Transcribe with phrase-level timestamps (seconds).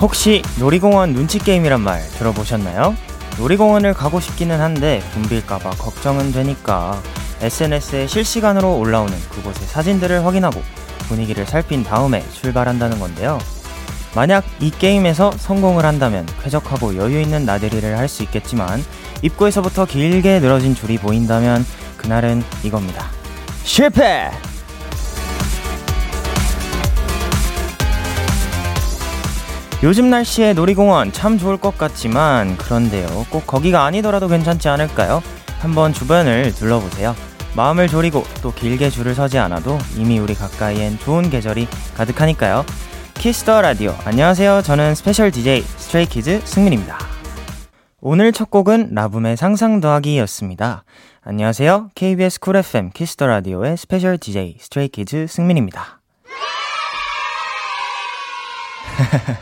[0.00, 3.09] 혹시 놀이공원 눈치 게임이란 말 들어보셨나요?
[3.40, 7.02] 놀이공원을 가고 싶기는 한데 붐빌까봐 걱정은 되니까
[7.40, 10.62] SNS에 실시간으로 올라오는 그곳의 사진들을 확인하고
[11.08, 13.38] 분위기를 살핀 다음에 출발한다는 건데요.
[14.14, 18.84] 만약 이 게임에서 성공을 한다면 쾌적하고 여유 있는 나들이를 할 수 있겠지만
[19.22, 21.64] 입구에서부터 길게 늘어진 줄이 보인다면
[21.96, 23.06] 그날은 이겁니다.
[23.64, 24.30] 실패!
[29.82, 33.24] 요즘 날씨에 놀이공원 참 좋을 것 같지만 그런데요.
[33.30, 35.22] 꼭 거기가 아니더라도 괜찮지 않을까요?
[35.58, 37.14] 한번 주변을 둘러보세요.
[37.56, 42.66] 마음을 졸이고 또 길게 줄을 서지 않아도 이미 우리 가까이엔 좋은 계절이 가득하니까요.
[43.14, 43.96] Kiss the Radio.
[44.04, 44.60] 안녕하세요.
[44.62, 46.98] 저는 스페셜 DJ Stray Kids 승민입니다.
[48.02, 50.84] 오늘 첫 곡은 라붐의 상상 더하기였습니다.
[51.22, 51.90] 안녕하세요.
[51.94, 56.00] KBS 쿨 FM Kiss the Radio의 스페셜 DJ Stray Kids 승민입니다.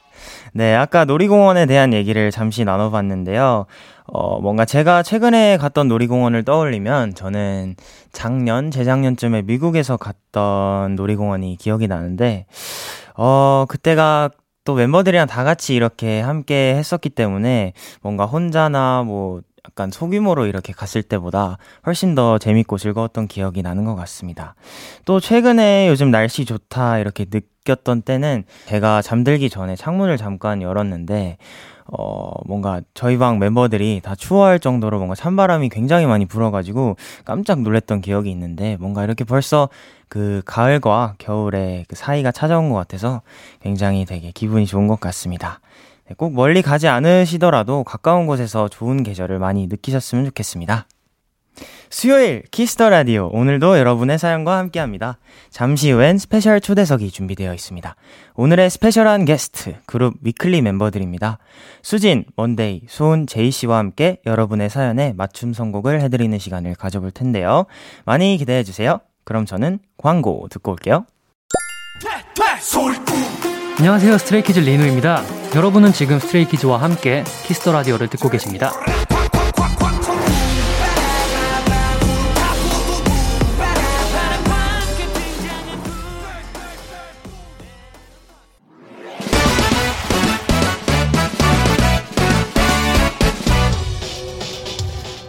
[0.53, 3.67] 네, 아까 놀이공원에 대한 얘기를 잠시 나눠봤는데요.
[4.07, 7.77] 어, 뭔가 제가 최근에 갔던 놀이공원을 떠올리면 저는
[8.13, 12.47] 작년, 재작년쯤에 미국에서 갔던 놀이공원이 기억이 나는데,
[13.17, 14.31] 어, 그때가
[14.65, 19.41] 또 멤버들이랑 다 같이 이렇게 함께 했었기 때문에 뭔가 혼자나 뭐
[19.71, 24.57] 약간 소규모로 이렇게 갔을 때보다 훨씬 더 재밌고 즐거웠던 기억이 나는 것 같습니다.
[25.05, 31.39] 또 최근에 요즘 날씨 좋다 이렇게 느꼈던 때는 제가 잠들기 전에 창문을 잠깐 열었는데
[31.87, 38.01] 어, 뭔가 저희 방 멤버들이 다 추워할 정도로 뭔가 찬바람이 굉장히 많이 불어가지고 깜짝 놀랐던
[38.01, 39.69] 기억이 있는데 뭔가 이렇게 벌써
[40.09, 43.23] 그 가을과 겨울의 그 사이가 찾아온 것 같아서
[43.61, 45.61] 굉장히 되게 기분이 좋은 것 같습니다.
[46.11, 50.89] 네, 꼭 멀리 가지 않으시더라도 가까운 곳에서 좋은 계절을 많이 느끼셨으면 좋겠습니다.
[51.89, 55.19] 수요일 Kiss the Radio 오늘도 여러분의 사연과 함께합니다.
[55.51, 57.95] 잠시 후엔 스페셜 초대석이 준비되어 있습니다.
[58.35, 61.39] 오늘의 스페셜한 게스트 그룹 위클리 멤버들입니다.
[61.83, 67.67] 수진, 먼데이, 소은, 재희 씨와 함께 여러분의 사연에 맞춤 선곡을 해드리는 시간을 가져볼 텐데요.
[68.05, 68.99] 많이 기대해 주세요.
[69.25, 71.07] 그럼 저는 광고 듣고 올게요.
[73.81, 75.25] 안녕하세요 Stray Kids 리노입니다.
[75.57, 78.73] 여러분은 지금 Stray Kids와 함께 Kiss the Radio를 듣고 계십니다.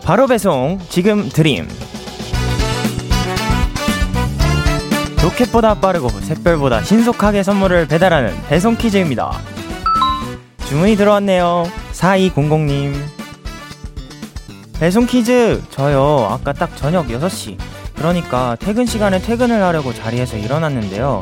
[0.04, 1.70] 바로 배송 지금 드림
[5.24, 9.32] 로켓보다 빠르고 샛별보다 신속하게 선물을 배달하는 배송 퀴즈입니다.
[10.66, 11.66] 주문이 들어왔네요.
[11.94, 12.96] 4200님.
[14.80, 16.28] 배송 퀴즈 저요.
[16.32, 17.58] 아까 딱 저녁 6시.
[17.96, 21.22] 그러니까 퇴근 시간에 퇴근을 하려고 자리에서 일어났는데요.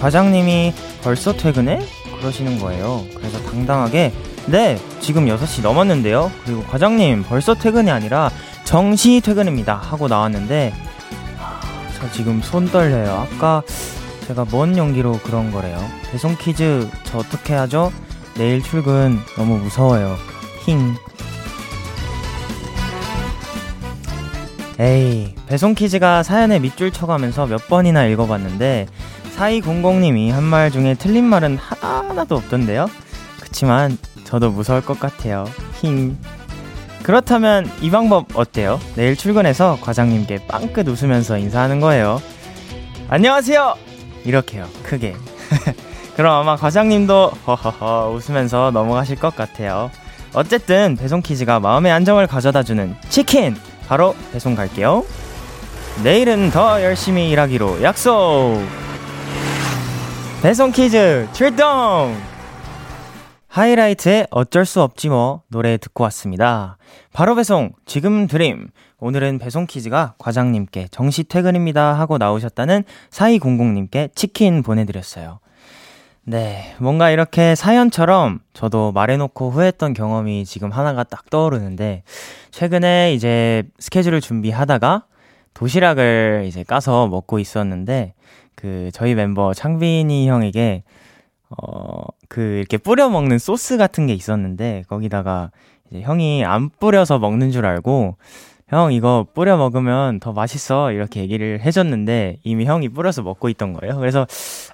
[0.00, 1.80] 과장님이 벌써 퇴근해?
[2.20, 3.04] 그러시는 거예요.
[3.16, 4.12] 그래서 당당하게
[4.46, 6.30] 네, 지금 6시 넘었는데요.
[6.44, 8.30] 그리고 과장님, 벌써 퇴근이 아니라
[8.64, 9.74] 정시 퇴근입니다.
[9.74, 10.87] 하고 나왔는데, 아,
[12.00, 13.26] 저 지금 손 떨려요.
[13.32, 13.62] 아까
[14.26, 15.78] 제가 뭔 연기로 그런 거래요.
[16.10, 17.92] 배송 퀴즈, 저 어떻게 하죠?
[18.36, 20.16] 내일 출근 너무 무서워요.
[20.66, 20.94] 힝.
[24.80, 28.86] 에이, 배송 퀴즈가 사연에 밑줄 쳐가면서 몇 번이나 읽어봤는데,
[29.36, 32.88] 4200님이 한 말 중에 틀린 말은 하나도 없던데요?
[33.40, 35.46] 그치만 저도 무서울 것 같아요.
[35.80, 36.16] 힝.
[37.08, 38.78] 그렇다면 이 방법 어때요?
[38.94, 42.20] 내일 출근해서 과장님께 빵긋 웃으면서 인사하는 거예요.
[43.08, 43.76] 안녕하세요!
[44.26, 44.68] 이렇게요.
[44.82, 45.16] 크게.
[46.16, 49.90] 그럼 아마 과장님도 허허허 웃으면서 넘어가실 것 같아요.
[50.34, 53.56] 어쨌든 배송 퀴즈가 마음의 안정을 가져다 주는 치킨!
[53.88, 55.02] 바로 배송 갈게요.
[56.04, 58.62] 내일은 더 열심히 일하기로 약속!
[60.42, 62.14] 배송 퀴즈 출동!
[63.58, 66.76] 하이라이트의 어쩔 수 없지 뭐 노래 듣고 왔습니다.
[67.12, 68.68] 바로 배송 지금 드림
[69.00, 75.40] 오늘은 배송 퀴즈가 과장님께 정시 퇴근입니다 하고 나오셨다는 4200님께 치킨 보내드렸어요.
[76.22, 82.04] 네, 뭔가 이렇게 사연처럼 저도 말해놓고 후회했던 경험이 지금 하나가 딱 떠오르는데
[82.52, 85.06] 최근에 이제 스케줄을 준비하다가
[85.54, 88.14] 도시락을 이제 까서 먹고 있었는데
[88.54, 90.84] 그 저희 멤버 창빈이 형에게
[91.50, 95.50] 어, 그, 이렇게 뿌려 먹는 소스 같은 게 있었는데, 거기다가
[95.90, 98.16] 이제 형이 안 뿌려서 먹는 줄 알고
[98.68, 103.96] 형 이거 뿌려 먹으면 더 맛있어 이렇게 얘기를 해줬는데 이미 형이 뿌려서 먹고 있던 거예요.
[103.98, 104.26] 그래서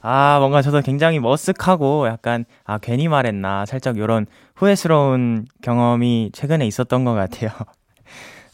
[0.02, 7.04] 아 뭔가 저도 굉장히 머쓱하고 약간 아 괜히 말했나 살짝 이런 후회스러운 경험이 최근에 있었던
[7.04, 7.50] 것 같아요.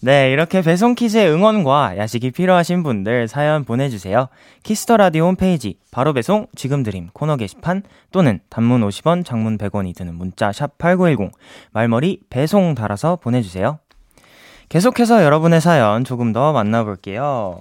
[0.02, 4.28] 네, 이렇게 배송 퀴즈의 응원과 야식이 필요하신 분들 사연 보내주세요.
[4.62, 9.94] Kiss the Radio 홈페이지 바로 배송 지금 드림 코너 게시판 또는 단문 50원, 장문 100원이
[9.94, 11.32] 드는 문자 샵 #8910
[11.72, 13.78] 말머리 배송 달아서 보내주세요.
[14.70, 17.60] 계속해서 여러분의 사연 조금 더 만나볼게요.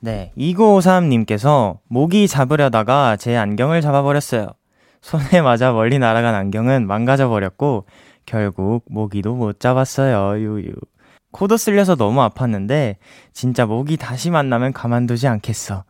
[0.00, 4.48] 네, 2953님께서 모기 잡으려다가 제 안경을 잡아버렸어요.
[5.00, 7.86] 손에 맞아 멀리 날아간 안경은 망가져버렸고,
[8.26, 10.38] 결국 모기도 못 잡았어요.
[10.38, 10.74] 유유.
[11.36, 12.96] 코도 쓸려서 너무 아팠는데,
[13.34, 15.84] 진짜 모기 다시 만나면 가만두지 않겠어.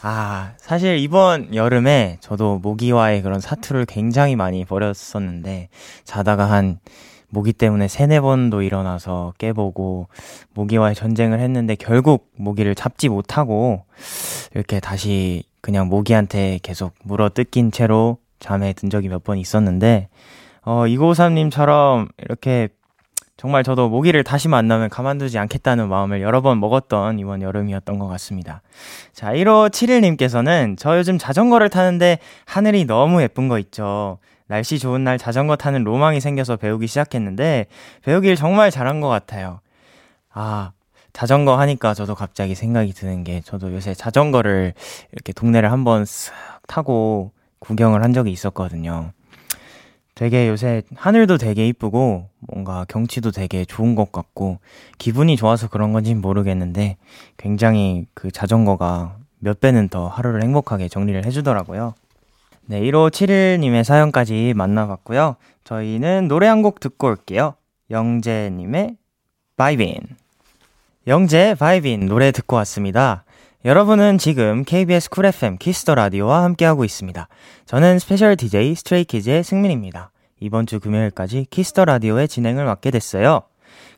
[0.00, 5.68] 아, 사실 이번 여름에 저도 모기와의 그런 사투를 굉장히 많이 벌였었는데,
[6.04, 6.78] 자다가 한
[7.28, 10.08] 모기 때문에 세네 번도 일어나서 깨보고
[10.54, 13.84] 모기와의 전쟁을 했는데 결국 모기를 잡지 못하고
[14.52, 20.08] 이렇게 다시 그냥 모기한테 계속 물어 뜯긴 채로 잠에 든 적이 몇 번 있었는데
[20.62, 22.68] 어, 이고삼님처럼 이렇게
[23.40, 28.60] 정말 저도 모기를 다시 만나면 가만두지 않겠다는 마음을 여러 번 먹었던 이번 여름이었던 것 같습니다.
[29.14, 34.18] 자, 1571님께서는 저 요즘 자전거를 타는데 하늘이 너무 예쁜 거 있죠.
[34.46, 37.64] 날씨 좋은 날 자전거 타는 로망이 생겨서 배우기 시작했는데
[38.02, 39.60] 배우길 정말 잘한 것 같아요.
[40.34, 40.72] 아,
[41.14, 44.74] 자전거 하니까 저도 갑자기 생각이 드는 게 저도 요새 자전거를
[45.12, 46.30] 이렇게 동네를 한번 쓱
[46.68, 49.12] 타고 구경을 한 적이 있었거든요.
[50.20, 54.58] 되게 요새 하늘도 되게 이쁘고 뭔가 경치도 되게 좋은 것 같고
[54.98, 56.98] 기분이 좋아서 그런 건지 모르겠는데
[57.38, 61.94] 굉장히 그 자전거가 몇 배는 더 하루를 행복하게 정리를 해주더라고요.
[62.66, 65.36] 네, 1571님의 사연까지 만나봤고요.
[65.64, 67.54] 저희는 노래 한 곡 듣고 올게요.
[67.90, 68.98] 영재님의
[69.56, 70.00] Vibin.
[71.06, 73.24] 영재 Vibin 노래 듣고 왔습니다.
[73.62, 77.28] 여러분은 지금 KBS 쿨 FM Kiss the Radio와 함께하고 있습니다.
[77.66, 80.12] 저는 스페셜 DJ Stray Kids의 승민입니다.
[80.40, 83.42] 이번 주 금요일까지 Kiss the Radio의 진행을 맡게 됐어요.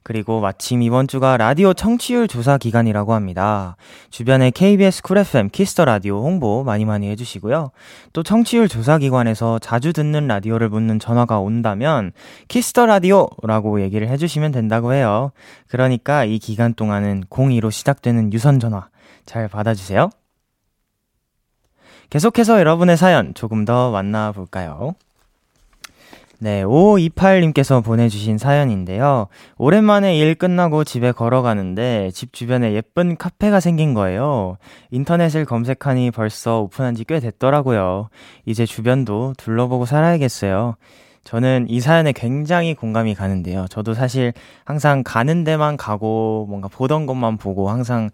[0.03, 3.77] 그리고 마침 이번 주가 라디오 청취율 조사 기간이라고 합니다.
[4.11, 7.71] 주변에 KBS 쿨 FM Kiss the Radio 홍보 많이 많이 해주시고요.
[8.13, 12.11] 또 청취율 조사 기관에서 자주 듣는 라디오를 묻는 전화가 온다면
[12.49, 15.31] Kiss the Radio라고 얘기를 해주시면 된다고 해요.
[15.69, 18.89] 그러니까 이 기간 동안은 02로 시작되는 유선 전화
[19.27, 20.11] 잘 받아주세요.
[22.11, 24.95] 계속해서 여러분의 사연 조금 더 만나볼까요?
[26.39, 29.29] 네, 5528님께서 보내주신 사연인데요.
[29.59, 34.59] 오랜만에 일 끝나고 집에 걸어가는데 집 주변에 예쁜 카페가 생긴 거예요.
[34.91, 38.09] 인터넷을 검색하니 벌써 오픈한 지 꽤 됐더라고요.
[38.45, 40.75] 이제 주변도 둘러보고 살아야겠어요.
[41.25, 43.67] 저는 이 사연에 굉장히 공감이 가는데요.
[43.71, 44.33] 저도 사실
[44.65, 48.11] 항상 가는 데만 가고 뭔가 보던 것만 보고 항상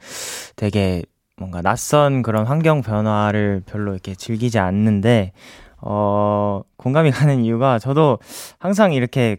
[0.56, 1.02] 되게
[1.37, 5.32] 뭔가 낯선 그런 환경 변화를 별로 이렇게 즐기지 않는데
[5.81, 8.19] 어, 공감이 가는 이유가 저도
[8.58, 9.38] 항상 이렇게,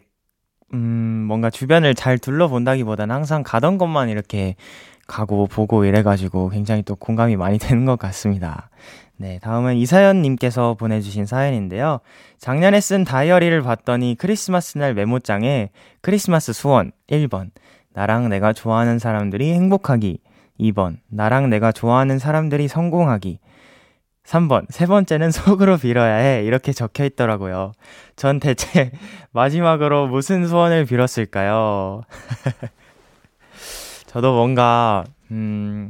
[0.74, 4.56] 음, 뭔가 주변을 잘 둘러본다기보다는 항상 가던 것만 이렇게
[5.07, 8.69] 가고 보고 이래가지고 굉장히 또 공감이 많이 되는 것 같습니다.
[9.21, 12.00] 네, 다음은 이사연님께서 보내주신 사연인데요.
[12.38, 17.51] 작년에 쓴 다이어리를 봤더니 크리스마스 날 메모장에 크리스마스 수원 1번,
[17.92, 20.20] 나랑 내가 좋아하는 사람들이 행복하기
[20.62, 23.39] 2번, 나랑 내가 좋아하는 사람들이 성공하기
[24.24, 26.46] 3번, 세 번째는 속으로 빌어야 해.
[26.46, 27.74] 이렇게 적혀 있더라고요.
[28.15, 28.91] 전 대체
[29.34, 32.03] 마지막으로 무슨 소원을 빌었을까요?
[34.08, 35.89] 저도 뭔가, 음,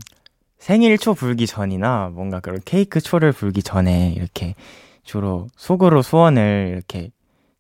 [0.60, 4.56] 생일 초 불기 전이나 뭔가 그런 케이크 초를 불기 전에 이렇게
[5.04, 7.10] 주로 속으로 소원을 이렇게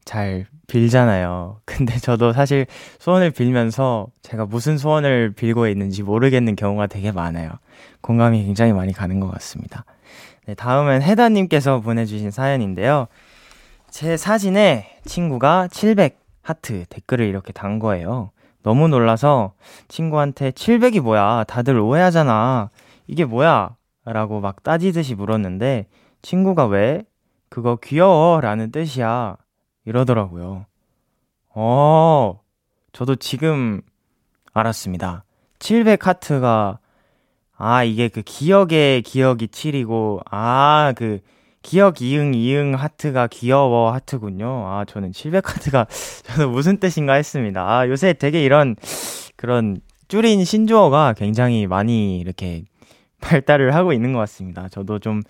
[0.05, 1.61] 잘 빌잖아요.
[1.65, 2.67] 근데 저도 사실
[2.99, 7.51] 소원을 빌면서 제가 무슨 소원을 빌고 있는지 모르겠는 경우가 되게 많아요.
[8.01, 9.85] 공감이 굉장히 많이 가는 것 같습니다.
[10.45, 13.07] 네, 다음은 해다님께서 보내주신 사연인데요.
[13.89, 18.31] 제 사진에 친구가 700 하트 댓글을 이렇게 단 거예요.
[18.61, 19.53] 너무 놀라서
[19.87, 21.45] 친구한테 700이 뭐야?
[21.47, 22.69] 다들 오해하잖아.
[23.09, 23.75] 이게 뭐야?
[24.05, 25.87] 라고 막 따지듯이 물었는데
[26.21, 27.03] 친구가 왜?
[27.49, 29.35] 그거 귀여워 라는 뜻이야.
[29.85, 30.67] 이러더라고요.
[31.55, 32.39] 어,
[32.93, 33.81] 저도 지금
[34.53, 35.23] 알았습니다.
[35.57, 36.77] 700 하트가
[37.57, 41.19] 아, 이게 그 기억의 기억이 7이고, 아, 그,
[41.61, 44.47] 기억 이응 이응 하트가 귀여워 하트군요.
[44.47, 45.85] 아, 저는 700 하트가,
[46.23, 47.69] 저는 무슨 뜻인가 했습니다.
[47.69, 48.77] 아, 요새 되게 이런,
[49.35, 52.63] 그런 줄인 신조어가 굉장히 많이 이렇게
[53.21, 54.67] 발달을 하고 있는 것 같습니다.
[54.69, 55.21] 저도 좀,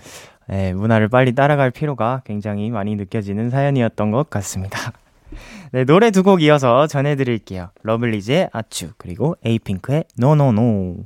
[0.52, 4.92] 예, 문화를 빨리 따라갈 필요가 굉장히 많이 느껴지는 사연이었던 것 같습니다.
[5.72, 7.70] 네, 노래 두 곡 이어서 전해드릴게요.
[7.84, 11.06] 러블리즈의 아츄, 그리고 에이핑크의 NoNoNo.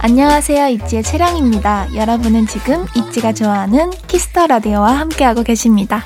[0.00, 0.68] 안녕하세요.
[0.68, 1.94] 있지의 채령입니다.
[1.94, 6.02] 여러분은 지금 있지가 좋아하는 Kiss the Radio와 함께하고 계십니다.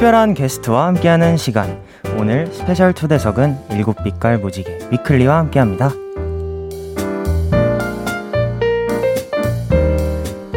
[0.00, 1.78] 특별한 게스트와 함께하는 시간.
[2.16, 5.90] 오늘 스페셜 초대석은 일곱 빛깔 무지개 위클리와 함께합니다.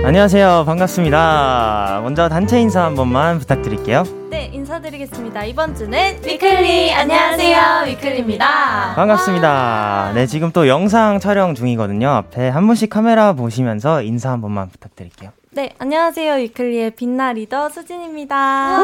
[0.06, 0.64] 안녕하세요.
[0.66, 2.00] 반갑습니다.
[2.04, 4.06] 먼저 단체 인사 한 번만 부탁드릴게요.
[4.30, 5.44] 네, 인사드리겠습니다.
[5.44, 6.94] 이번 주는 위클리.
[6.94, 7.88] 안녕하세요.
[7.88, 8.96] 위클리입니다.
[8.96, 10.14] 반갑습니다.
[10.16, 12.08] 네, 지금 또 영상 촬영 중이거든요.
[12.08, 15.32] 앞에 한 분씩 카메라 보시면서 인사 한 번만 부탁드릴게요.
[15.56, 16.36] 네, 안녕하세요.
[16.36, 18.80] 위클리의 빛나리더 수진입니다.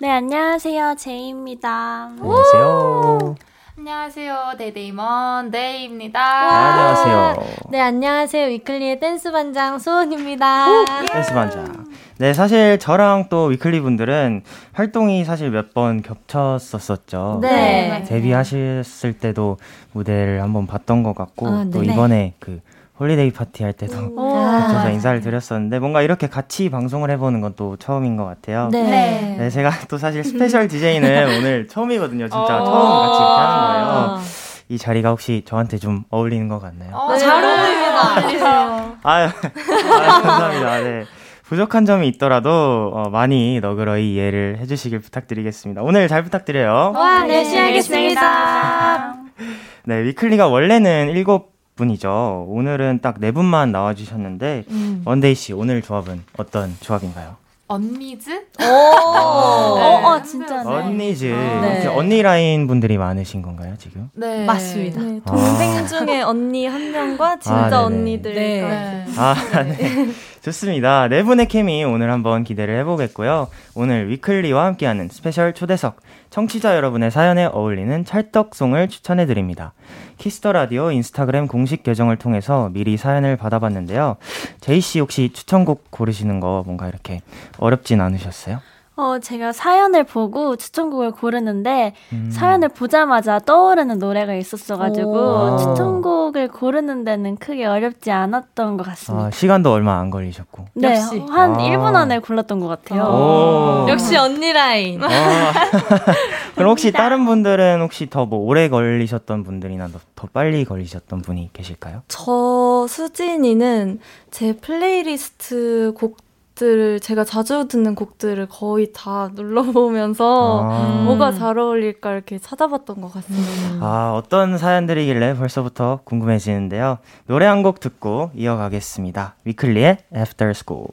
[0.00, 0.96] 네, 안녕하세요.
[0.98, 2.10] 재희입니다.
[2.20, 3.34] 안녕하세요.
[3.78, 4.36] 안녕하세요.
[4.58, 6.20] 데이데이 먼데이입니다.
[6.20, 7.36] 안녕하세요.
[7.70, 8.48] 네, 안녕하세요.
[8.48, 10.66] 위클리의 댄스 반장 소은입니다.
[11.12, 11.86] 댄스 반장.
[12.18, 17.38] 네, 사실 저랑 또 위클리 분들은 활동이 사실 몇 번 겹쳤었었죠.
[17.40, 18.04] 네.
[18.08, 19.56] 데뷔하셨을 때도
[19.92, 21.92] 무대를 한번 봤던 것 같고 아, 또 네.
[21.92, 22.60] 이번에 그
[23.00, 28.16] holiday 파티 할 때도 겹쳐서 인사를 드렸었는데 뭔가 이렇게 같이 방송을 해보는 건 또 처음인
[28.16, 28.68] 것 같아요.
[28.72, 29.36] 네.
[29.38, 32.24] 네, 제가 또 사실 special DJ는 오늘 처음이거든요.
[32.28, 32.64] 진짜 어.
[32.64, 34.20] 처음 같이 이렇게 하는 거예요.
[34.68, 36.94] 이 자리가 혹시 저한테 좀 어울리는 것 같나요?
[36.96, 38.94] 어, 잘 어울립니다.
[39.02, 40.78] 아유, 아유, 감사합니다.
[40.80, 41.04] 네.
[41.44, 45.82] 부족한 점이 있더라도 어, 많이 너그러이 이해를 해주시길 부탁드리겠습니다.
[45.82, 46.92] 오늘 잘 부탁드려요.
[46.94, 49.14] 와, 네, 시작하겠습니다.
[49.84, 52.46] 네, 위클리가 원래는 일곱 분이죠.
[52.48, 54.64] 오늘은 딱 네 분만 나와주셨는데
[55.04, 57.36] 먼데이 씨 오늘 조합은 어떤 조합인가요?
[57.68, 58.30] 언니즈?
[58.30, 58.66] 오, 네.
[58.66, 60.62] 어, 어, 진짜.
[60.62, 60.68] 네.
[60.68, 61.74] 언니즈 네.
[61.74, 64.10] 혹시 언니 라인 분들이 많으신 건가요 지금?
[64.14, 64.44] 네.
[64.44, 65.00] 맞습니다.
[65.00, 67.76] 네, 동생 중에 언니 한 명과 진짜 아, 네네.
[67.76, 68.34] 언니들.
[68.34, 69.06] 네.
[69.16, 70.08] 아, 네.
[70.42, 71.06] 좋습니다.
[71.06, 73.46] 네 분의 케미 오늘 한번 기대를 해보겠고요.
[73.76, 79.72] 오늘 위클리와 함께하는 special 초대석, 청취자 여러분의 사연에 어울리는 찰떡송을 추천해드립니다.
[80.18, 84.16] 키스 더 라디오 인스타그램 공식 계정을 통해서 미리 사연을 받아봤는데요.
[84.60, 87.20] 재희 씨 혹시 추천곡 고르시는 거 뭔가 이렇게
[87.58, 88.60] 어렵진 않으셨어요?
[88.94, 92.30] 어, 제가 사연을 보고 추천곡을 고르는데 음.
[92.30, 95.56] 사연을 보자마자 떠오르는 노래가 있었어가지고 오.
[95.58, 99.26] 추천곡을 고르는 데는 크게 어렵지 않았던 것 같습니다.
[99.26, 100.66] 아, 시간도 얼마 안 걸리셨고.
[100.74, 101.18] 네, 역시.
[101.30, 101.58] 한 아.
[101.58, 103.04] 1분 안에 골랐던 것 같아요.
[103.04, 103.86] 오.
[103.88, 105.02] 역시 언니 라인.
[105.02, 105.08] 아.
[106.54, 111.50] 그럼 혹시 다른 분들은 혹시 더 뭐 오래 걸리셨던 분들이나 더, 더 빨리 걸리셨던 분이
[111.52, 112.02] 계실까요?
[112.08, 113.98] 저 수진이는
[114.30, 116.18] 제 플레이리스트 곡
[116.54, 121.02] 들을 제가 자주 듣는 곡들을 거의 다 눌러보면서 아.
[121.04, 123.50] 뭐가 잘 어울릴까 이렇게 찾아봤던 것 같습니다.
[123.84, 126.98] 아, 어떤 사연들이길래 벌써부터 궁금해지는데요.
[127.26, 129.36] 노래 한 곡 듣고 이어가겠습니다.
[129.44, 130.88] 위클리의 After School.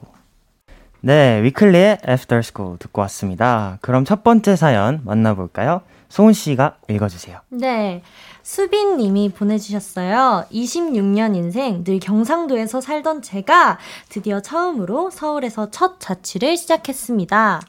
[1.02, 3.78] 네, 위클리의 After School 듣고 왔습니다.
[3.80, 5.80] 그럼 첫 번째 사연 만나볼까요?
[6.10, 7.40] 소은 씨가 읽어주세요.
[7.48, 8.02] 네.
[8.42, 10.46] 수빈 님이 보내주셨어요.
[10.52, 17.60] 26년 인생 늘 경상도에서 살던 제가 드디어 처음으로 서울에서 첫 자취를 시작했습니다.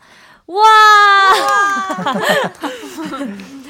[0.48, 0.62] 와!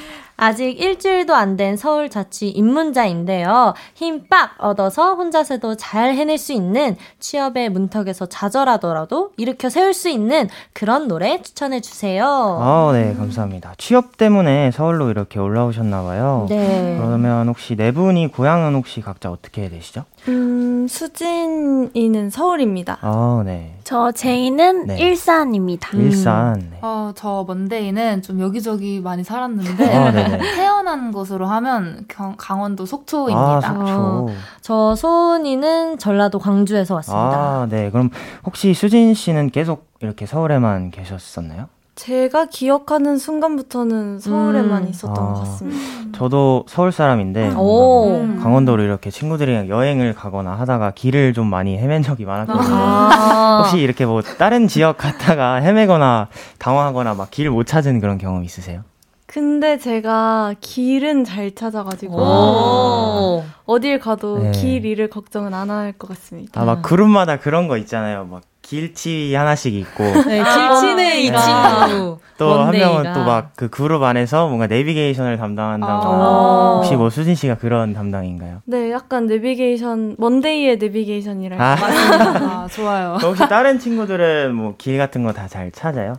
[0.43, 3.75] 아직 일주일도 안 된 서울 자취 입문자인데요.
[3.93, 10.49] 힘 빡 얻어서 혼자서도 잘 해낼 수 있는 취업의 문턱에서 좌절하더라도 일으켜 세울 수 있는
[10.73, 12.25] 그런 노래 추천해 주세요.
[12.25, 13.73] 아, 네, 감사합니다.
[13.77, 16.47] 취업 때문에 서울로 이렇게 올라오셨나 봐요.
[16.49, 16.97] 네.
[16.99, 20.05] 그러면 혹시 네 분이 고향은 혹시 각자 어떻게 되시죠?
[20.27, 22.99] 음, 수진이는 서울입니다.
[23.01, 23.75] 아, 네.
[23.83, 24.99] 저 제이는 네.
[24.99, 25.97] 일산입니다.
[25.97, 26.59] 일산.
[26.71, 26.79] 네.
[26.81, 30.37] 어, 저 먼데이는 좀 여기저기 많이 살았는데 아, 네네.
[30.55, 33.61] 태어난 곳으로 하면 경, 강원도 아, 속초입니다.
[33.61, 34.29] 속초.
[34.61, 37.61] 저 소은이는 전라도 광주에서 왔습니다.
[37.61, 37.89] 아, 네.
[37.89, 38.09] 그럼
[38.45, 41.67] 혹시 수진 씨는 계속 이렇게 서울에만 계셨었나요?
[41.95, 44.89] 제가 기억하는 순간부터는 서울에만 음.
[44.89, 45.33] 있었던 아.
[45.33, 46.17] 것 같습니다.
[46.17, 48.15] 저도 서울 사람인데 오.
[48.21, 48.39] 음.
[48.41, 52.73] 강원도로 이렇게 친구들이랑 여행을 가거나 하다가 길을 좀 많이 헤맨 적이 많았거든요.
[52.75, 53.59] 아.
[53.63, 56.29] 혹시 이렇게 뭐 다른 지역 갔다가 헤매거나
[56.59, 58.83] 당황하거나 막 길 못 찾은 그런 경험 있으세요?
[59.27, 63.43] 근데 제가 길은 잘 찾아가지고 오.
[63.65, 64.51] 어딜 가도 네.
[64.51, 66.59] 길 잃을 걱정은 안 할 것 같습니다.
[66.59, 68.25] 아, 막 그룹마다 그런 거 있잖아요.
[68.29, 71.37] 막 길치 하나씩 있고 네, 길치는 이 네.
[71.37, 72.19] 친구.
[72.37, 76.07] 또 한 명은 또 막 그 그룹 안에서 뭔가 내비게이션을 담당한다고.
[76.07, 78.61] 아~ 혹시 뭐 수진 씨가 그런 담당인가요?
[78.65, 81.57] 네, 약간 내비게이션 먼데이의 내비게이션이라.
[81.59, 83.17] 아, 아 좋아요.
[83.21, 86.13] 혹시 다른 친구들은 뭐 길 같은 거 다 잘 찾아요?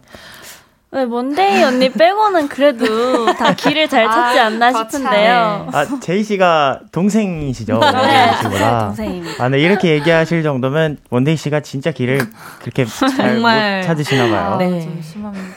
[0.94, 5.68] 네, 먼데이 언니 빼고는 그래도 다 길을 잘 찾지 아, 않나 싶은데요.
[5.72, 7.78] 아, 재희 씨가 동생이시죠?
[7.80, 9.42] 네, 동생입니다.
[9.42, 12.20] 아, 네, 이렇게 얘기하실 정도면 먼데이 씨가 진짜 길을
[12.60, 13.48] 그렇게 잘 못
[13.86, 14.56] 찾으시나 봐요.
[14.58, 15.56] 네, 좀 심합니다.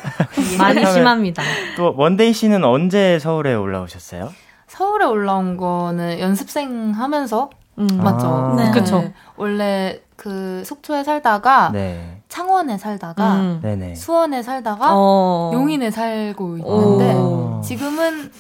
[0.57, 1.43] 많이 심합니다.
[1.75, 4.31] 또 먼데이 씨는 언제 서울에 올라오셨어요?
[4.67, 7.87] 서울에 올라온 거는 연습생 하면서 음.
[8.01, 8.27] 맞죠.
[8.27, 8.55] 아.
[8.57, 8.71] 네.
[8.71, 9.11] 그렇죠.
[9.35, 12.14] 원래 그 속초에 살다가 네.
[12.29, 13.93] 창원에 살다가 음.
[13.95, 15.51] 수원에 살다가 어.
[15.53, 17.61] 용인에 살고 있는데 오.
[17.63, 18.31] 지금은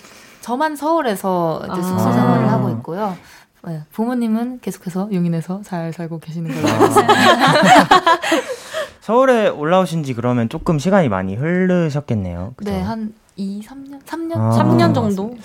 [0.41, 1.81] 저만 서울에서 이제 아.
[1.81, 3.15] 숙소 생활을 하고 있고요.
[3.67, 7.13] 네, 부모님은 계속해서 용인에서 잘 살고 계시는 걸로 알고 있습니다.
[9.01, 12.53] 서울에 올라오신 지 그러면 조금 시간이 많이 흐르셨겠네요.
[12.57, 12.71] 그죠?
[12.71, 14.03] 네, 한 2, 3년?
[14.03, 14.37] 3년?
[14.37, 14.49] 아.
[14.51, 15.35] 3년 정도?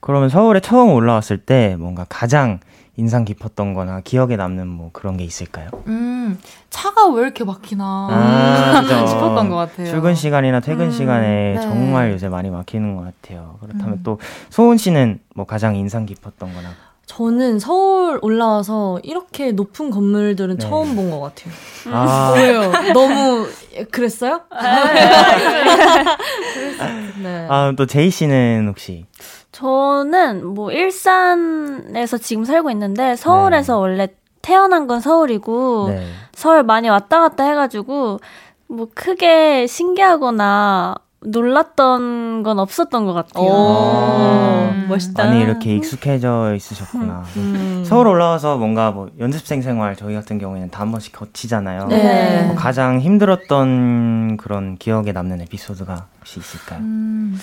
[0.00, 2.60] 그러면 서울에 처음 올라왔을 때 뭔가 가장
[2.98, 5.68] 인상 깊었던 거나 기억에 남는 뭐 그런 게 있을까요?
[5.86, 6.36] 음,
[6.68, 9.86] 차가 왜 이렇게 막히나 아, 싶었던 것 같아요.
[9.86, 11.60] 출근 시간이나 퇴근 음, 시간에 네.
[11.60, 13.56] 정말 요새 많이 막히는 것 같아요.
[13.60, 14.00] 그렇다면 음.
[14.02, 14.18] 또
[14.50, 16.70] 소은 씨는 뭐 가장 인상 깊었던 거나
[17.06, 20.66] 저는 서울 올라와서 이렇게 높은 건물들은 네.
[20.66, 21.54] 처음 본 것 같아요.
[21.94, 22.32] 아.
[22.36, 22.72] 왜요?
[22.92, 23.46] 너무
[23.92, 24.40] 그랬어요?
[27.22, 27.46] 네.
[27.48, 29.06] 아, 또 제이 씨는 혹시
[29.62, 33.80] 저는 뭐 일산에서 지금 살고 있는데 서울에서 네.
[33.80, 34.08] 원래
[34.40, 36.06] 태어난 건 서울이고 네.
[36.32, 38.20] 서울 많이 왔다 갔다 해가지고
[38.68, 43.44] 뭐 크게 신기하거나 놀랐던 건 없었던 것 같아요.
[43.44, 44.86] 오, 음.
[44.88, 45.24] 멋있다.
[45.24, 47.24] 많이 이렇게 익숙해져 있으셨구나.
[47.36, 47.82] 음.
[47.84, 51.88] 서울 올라와서 뭔가 뭐 연습생 생활 저희 같은 경우에는 다 한 번씩 거치잖아요.
[51.88, 52.44] 네.
[52.46, 56.78] 뭐 가장 힘들었던 그런 기억에 남는 에피소드가 혹시 있을까요?
[56.78, 57.36] 음.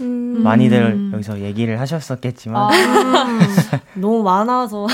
[0.00, 0.42] 음.
[0.42, 2.70] 많이들 여기서 얘기를 하셨었겠지만 아,
[3.94, 4.86] 너무 많아서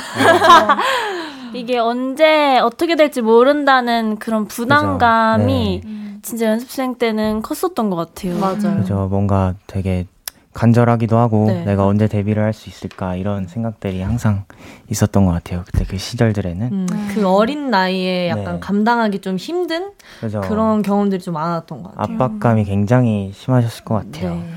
[1.53, 1.59] 네.
[1.61, 5.91] 이게 언제 어떻게 될지 모른다는 그런 부담감이 네.
[6.23, 8.39] 진짜 연습생 때는 컸었던 것 같아요.
[8.39, 8.77] 맞아요.
[8.79, 10.07] 그죠 뭔가 되게
[10.53, 11.65] 간절하기도 하고 네.
[11.67, 14.45] 내가 언제 데뷔를 할 수 있을까 이런 생각들이 항상
[14.91, 15.63] 있었던 것 같아요.
[15.67, 18.61] 그때 그 시절들에는 음, 그 어린 나이에 약간 네.
[18.61, 19.91] 감당하기 좀 힘든
[20.21, 20.41] 그죠.
[20.41, 22.15] 그런 경험들이 좀 많았던 것 같아요.
[22.15, 24.35] 압박감이 굉장히 심하셨을 것 같아요.
[24.37, 24.55] 네.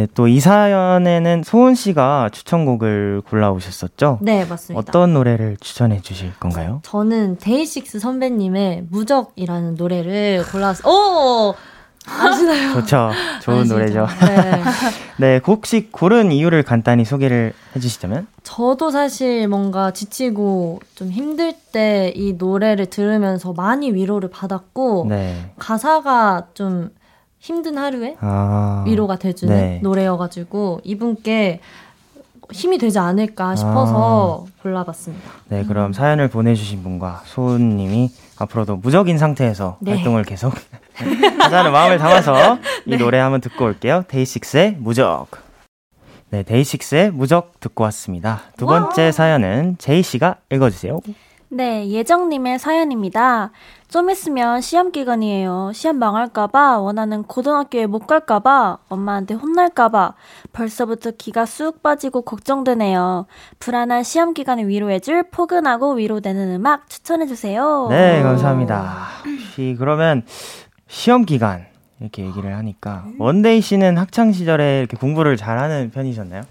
[0.00, 4.20] 네, 또이 사연에는 소은 씨가 추천곡을 골라오셨었죠?
[4.22, 4.78] 네, 맞습니다.
[4.80, 6.80] 어떤 노래를 추천해 주실 건가요?
[6.84, 11.54] 저는 데이식스 선배님의 무적이라는 노래를 골라서 오
[12.08, 12.72] 아시나요?
[12.80, 13.10] 좋죠.
[13.42, 13.74] 좋은 아시죠?
[13.74, 14.06] 노래죠.
[14.24, 14.62] 네.
[15.18, 18.26] 네, 혹시 고른 이유를 간단히 소개를 해주시자면?
[18.42, 25.52] 저도 사실 뭔가 지치고 좀 힘들 때 이 노래를 들으면서 많이 위로를 받았고, 네.
[25.58, 26.88] 가사가 좀
[27.40, 29.80] 힘든 하루에 아, 위로가 돼주는 네.
[29.82, 31.60] 노래여가지고, 이분께
[32.52, 34.62] 힘이 되지 않을까 싶어서 아.
[34.62, 35.30] 골라봤습니다.
[35.48, 35.92] 네, 그럼 음.
[35.92, 39.94] 사연을 보내주신 분과 소은님이 앞으로도 무적인 상태에서 네.
[39.94, 40.52] 활동을 계속
[41.38, 42.96] 하자는 마음을 담아서 이 네.
[42.96, 44.04] 노래 한번 듣고 올게요.
[44.08, 45.28] 데이식스의 무적.
[46.30, 48.42] 네, 데이식스의 무적 듣고 왔습니다.
[48.56, 49.12] 두 번째 와.
[49.12, 51.00] 사연은 제이 씨가 읽어주세요.
[51.52, 53.50] 네, 예정님의 사연입니다.
[53.88, 55.72] 좀 있으면 시험 기간이에요.
[55.74, 60.14] 시험 망할까봐, 원하는 고등학교에 못 갈까봐, 엄마한테 혼날까봐,
[60.52, 63.26] 벌써부터 기가 쑥 빠지고 걱정되네요.
[63.58, 67.88] 불안한 시험 기간을 위로해줄 포근하고 위로되는 음악 추천해주세요.
[67.90, 69.08] 네, 감사합니다.
[69.24, 70.22] 혹시 그러면
[70.86, 71.66] 시험 기간,
[71.98, 76.42] 이렇게 얘기를 하니까, 먼데이 씨는 학창 시절에 이렇게 공부를 잘하는 편이셨나요?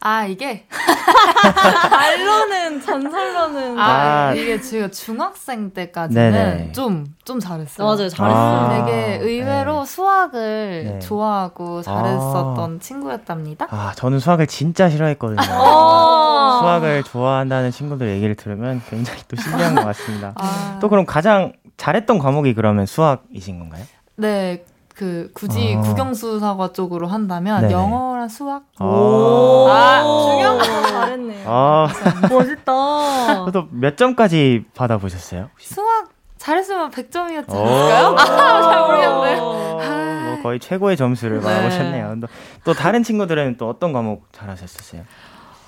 [0.00, 0.64] 아 이게
[1.90, 7.84] 말로는 전설로는 아, 아, 이게 제가 중학생 때까지는 좀좀 좀 잘했어요.
[7.86, 8.26] 맞아요, 잘했어요.
[8.26, 9.86] 아, 되게 의외로 네.
[9.86, 10.98] 수학을 네.
[11.00, 12.78] 좋아하고 잘했었던 아.
[12.80, 13.66] 친구였답니다.
[13.70, 15.40] 아 저는 수학을 진짜 싫어했거든요.
[15.50, 16.60] 어.
[16.60, 20.32] 수학을 좋아한다는 친구들 얘기를 들으면 굉장히 또 신기한 것 같습니다.
[20.38, 20.78] 아.
[20.80, 23.84] 또 그럼 가장 잘했던 과목이 그러면 수학이신 건가요?
[24.16, 24.64] 네.
[24.98, 25.80] 그 굳이 아.
[25.80, 27.72] 국영수사과 쪽으로 한다면 네네.
[27.72, 28.64] 영어랑 수학.
[28.80, 29.68] 오.
[29.68, 31.44] 아, 중요한 거 잘했네요.
[31.48, 31.86] 아.
[32.28, 33.44] 멋있다.
[33.44, 35.50] 그래도 몇 점까지 받아보셨어요?
[35.52, 35.72] 혹시?
[35.72, 36.08] 수학
[36.38, 38.16] 잘했으면 100점이었지 않을까요?
[38.18, 38.62] 아,
[39.06, 39.40] 잘 모르겠네.
[39.40, 41.44] 뭐 거의 최고의 점수를 네.
[41.44, 42.16] 받아보셨네요.
[42.20, 42.26] 또,
[42.64, 45.04] 또 다른 친구들은 또 어떤 과목 잘하셨었어요?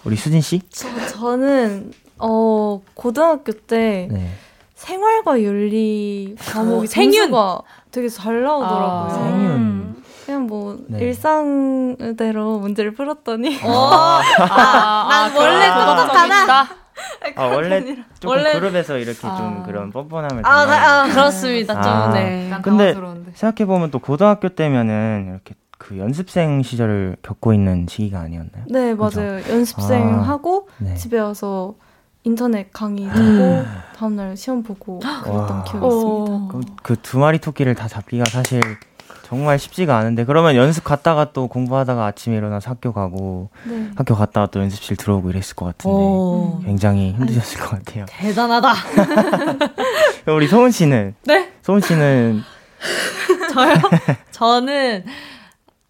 [0.02, 0.60] 우리 수진 씨?
[0.70, 4.32] 저, 저는 어 고등학교 때 네.
[4.80, 8.86] 생활과 윤리 과목이 생유가 되게 잘 나오더라고요.
[8.88, 9.50] 아, 생윤.
[9.50, 10.02] 음.
[10.24, 11.00] 그냥 뭐 네.
[11.00, 13.70] 일상대로 문제를 풀었더니 어.
[13.70, 16.62] 아, 아, 난 원래 똑똑하다.
[17.36, 17.84] 아, 원래
[18.20, 18.52] 좀 원래...
[18.54, 19.36] 그룹에서 이렇게 아...
[19.36, 21.74] 좀 그런 뻔뻔함을 아, 아 그렇습니다.
[21.74, 22.50] 좀 아, 네.
[22.62, 22.94] 근데
[23.34, 28.64] 생각해 보면 또 고등학교 때면은 이렇게 그 연습생 시절을 겪고 있는 시기가 아니었나요?
[28.68, 29.10] 네, 맞아요.
[29.10, 29.52] 그죠?
[29.52, 30.94] 연습생 아, 하고 네.
[30.94, 31.74] 집에 와서
[32.24, 33.66] 인터넷 강의 듣고 음.
[33.96, 36.74] 다음날 시험 보고 그랬던 기억이 있습니다.
[36.83, 38.61] 그두 그 마리 토끼를 다 잡기가 사실
[39.22, 43.90] 정말 쉽지가 않은데 그러면 연습 갔다가 또 공부하다가 아침에 일어나서 학교 가고 네.
[43.94, 46.61] 학교 갔다가 또 연습실 들어오고 이랬을 것 같은데 오.
[46.64, 48.06] 굉장히 힘드셨을 것 같아요.
[48.09, 48.74] 대단하다.
[50.35, 51.52] 우리 소은 씨는 네?
[51.62, 52.42] 소은 씨는
[53.54, 53.74] 저요?
[54.33, 55.04] 저는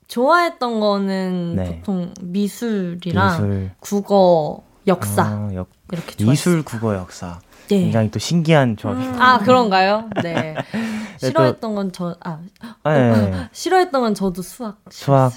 [0.07, 1.77] 좋아했던 거는 네.
[1.77, 3.71] 보통 미술이랑 미술.
[3.81, 6.31] 국어, 역사 아, 역, 이렇게 좋아했어요.
[6.31, 7.39] 미술, 국어, 역사.
[7.69, 7.83] 네.
[7.83, 9.23] 굉장히 또 신기한 조합이 음.
[9.23, 10.11] 아 그런가요?
[10.23, 10.57] 네.
[11.21, 12.39] 네 싫어했던 건 저 아,
[12.83, 13.11] 아 네.
[13.11, 14.79] 어, 싫어했던 건 저도 수학.
[14.91, 15.33] 수학.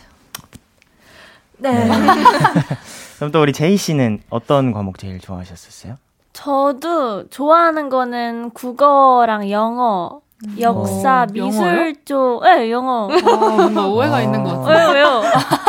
[1.58, 1.72] 네.
[1.86, 1.90] 네.
[3.18, 5.98] 그럼 또 우리 제이 씨는 어떤 과목 제일 좋아하셨었어요?
[6.34, 10.23] 저도 좋아하는 거는 국어랑 영어, 음.
[10.60, 11.96] 역사, 어, 미술?
[12.06, 13.10] 쪽, 네, 영어.
[13.12, 14.22] 아, 뭔가 오해가 아.
[14.22, 14.92] 있는 것 같아요.
[14.92, 15.24] 왜요, 왜요?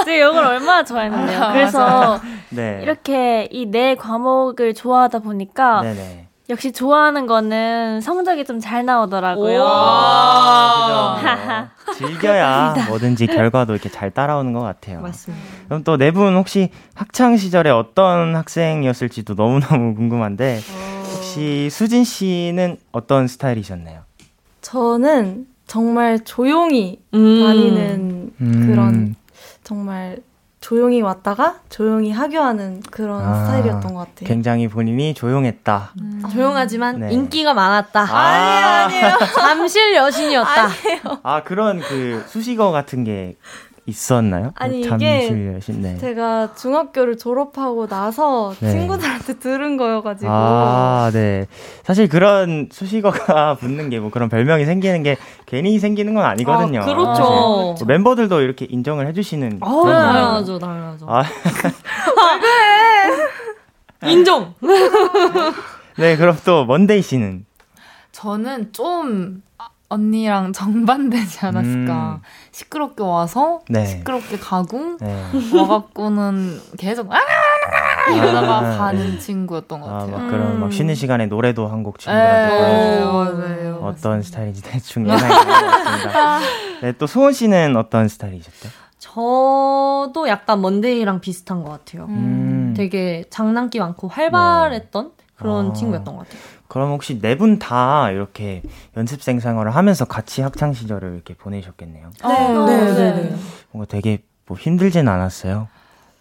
[0.05, 1.43] 제가 영어를 얼마나 좋아했는데요.
[1.43, 2.81] 아, 그래서 네.
[2.83, 6.29] 이렇게 이 네 과목을 좋아하다 보니까 네네.
[6.51, 9.65] 역시 좋아하는 거는 성적이 좀 잘 나오더라고요.
[9.67, 15.01] 아, 즐겨야 뭐든지 결과도 이렇게 잘 따라오는 것 같아요.
[15.01, 15.43] 맞습니다.
[15.69, 20.61] 그럼 또 네 분 혹시 학창 시절에 어떤 학생이었을지도 너무너무 궁금한데
[21.15, 24.01] 혹시 수진 씨는 어떤 스타일이셨나요?
[24.65, 27.43] 저는 정말 조용히 음.
[27.45, 28.67] 다니는 음.
[28.67, 29.15] 그런
[29.63, 30.17] 정말
[30.61, 34.27] 조용히 왔다가 조용히 하교하는 그런 아, 스타일이었던 것 같아요.
[34.27, 35.93] 굉장히 본인이 조용했다.
[36.01, 36.23] 음.
[36.33, 37.13] 조용하지만 네.
[37.13, 38.01] 인기가 많았다.
[38.01, 39.19] 아, 아니에요, 아니에요.
[39.35, 40.63] 잠실 여신이었다.
[40.63, 41.01] 아니에요.
[41.23, 43.37] 아, 그런 그 수식어 같은 게
[43.87, 44.53] 있었나요?
[44.57, 45.31] 아니 이게
[45.69, 45.97] 네.
[45.99, 48.71] 제가 중학교를 졸업하고 나서 네.
[48.71, 51.47] 친구들한테 들은 거여가지고 아 네.
[51.85, 55.17] 사실 그런 수식어가 붙는 게 뭐 그런 별명이 생기는 게
[55.47, 56.81] 괜히 생기는 건 아니거든요.
[56.81, 57.23] 아, 그렇죠.
[57.23, 59.59] 뭐 멤버들도 이렇게 인정을 해주시는.
[59.61, 61.07] 아, 당연하죠, 당연하죠.
[61.09, 61.23] 아.
[64.03, 64.11] 왜?
[64.13, 64.55] 인정.
[65.97, 67.45] 네, 그럼 또 먼데이 씨는
[68.13, 69.43] 저는 좀
[69.89, 72.21] 언니랑 정반되지 않았을까.
[72.21, 72.23] 음.
[72.53, 73.87] 시끄럽게 와서 네.
[73.87, 75.25] 시끄럽게 가고 네.
[75.57, 77.19] 와갖고는 계속 아
[78.13, 79.19] 이러다가 아, 가는 네.
[79.19, 80.17] 친구였던 것 같아요.
[80.17, 85.33] 아, 막 그런 막 쉬는 시간에 노래도 한 곡 친구한테 불러주고 어떤 스타일인지 대충 예상이
[85.33, 86.39] 되었습니다.
[86.83, 88.69] 네, 또 소은 씨는 어떤 스타일이셨죠?
[88.99, 92.07] 저도 약간 먼데이랑 비슷한 것 같아요.
[92.07, 92.73] 음.
[92.77, 95.25] 되게 장난기 많고 활발했던 네.
[95.37, 95.73] 그런 아.
[95.75, 96.41] 친구였던 것 같아요.
[96.75, 98.61] 그럼 혹시 네 분 다 이렇게
[98.97, 102.11] 연습생 생활을 하면서 같이 학창 시절을 이렇게 보내셨겠네요.
[102.27, 103.37] 네, 어, 네, 네, 네.
[103.71, 105.69] 뭔가 되게 뭐 힘들진 않았어요.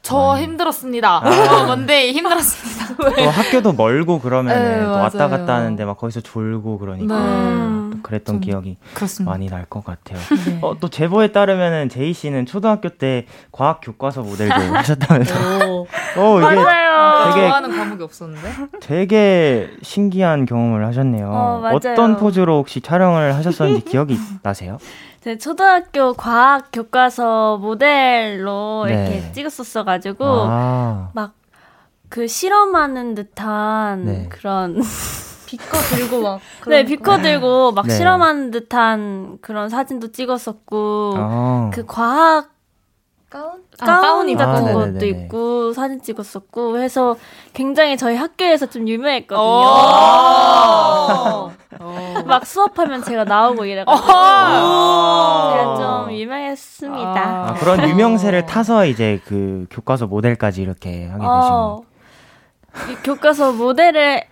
[0.04, 0.44] 저 아니.
[0.44, 1.22] 힘들었습니다.
[1.26, 1.63] 아.
[1.66, 3.16] 먼데 힘들었습니다.
[3.16, 7.89] 또 학교도 멀고 그러면 네, 왔다 갔다 하는데 막 거기서 졸고 그러니까 네.
[7.96, 9.32] 또 그랬던 기억이 그렇습니다.
[9.32, 10.20] 많이 날 것 같아요.
[10.46, 10.60] 네.
[10.62, 15.34] 어, 또 제보에 따르면은 제이 씨는 초등학교 때 과학 교과서 모델도 하셨다면서.
[16.18, 16.93] 어, 이게 맞아요.
[17.26, 18.49] 되게 좋아하는 과목이 없었는데.
[18.82, 21.30] 되게 신기한 경험을 하셨네요.
[21.30, 24.78] 어, 떤 포즈로 혹시 촬영을 하셨었는지 기억이 나세요?
[25.23, 28.93] 제 초등학교 과학 교과서 모델로 네.
[28.93, 31.12] 이렇게 찍었었어 가지고 아.
[31.13, 34.28] 막그 실험하는 듯한 네.
[34.30, 34.82] 그런
[35.47, 37.93] 비커 들고 막 네 비커 들고 막 네.
[37.93, 41.71] 실험하는 듯한 그런 사진도 찍었었고 아.
[41.73, 42.53] 그 과학
[43.34, 43.63] 가운?
[43.80, 47.15] 아, 가운 같은 아, 것도 있고 사진 찍었었고 해서
[47.54, 49.43] 굉장히 저희 학교에서 좀 유명했거든요.
[52.28, 57.22] 막 수업하면 제가 나오고 이래가지고 제가 좀 유명했습니다.
[57.24, 61.82] 아, 그런 유명세를 타서 이제 그 교과서 모델까지 이렇게 하게 되신 어,
[63.04, 64.26] 교과서 모델을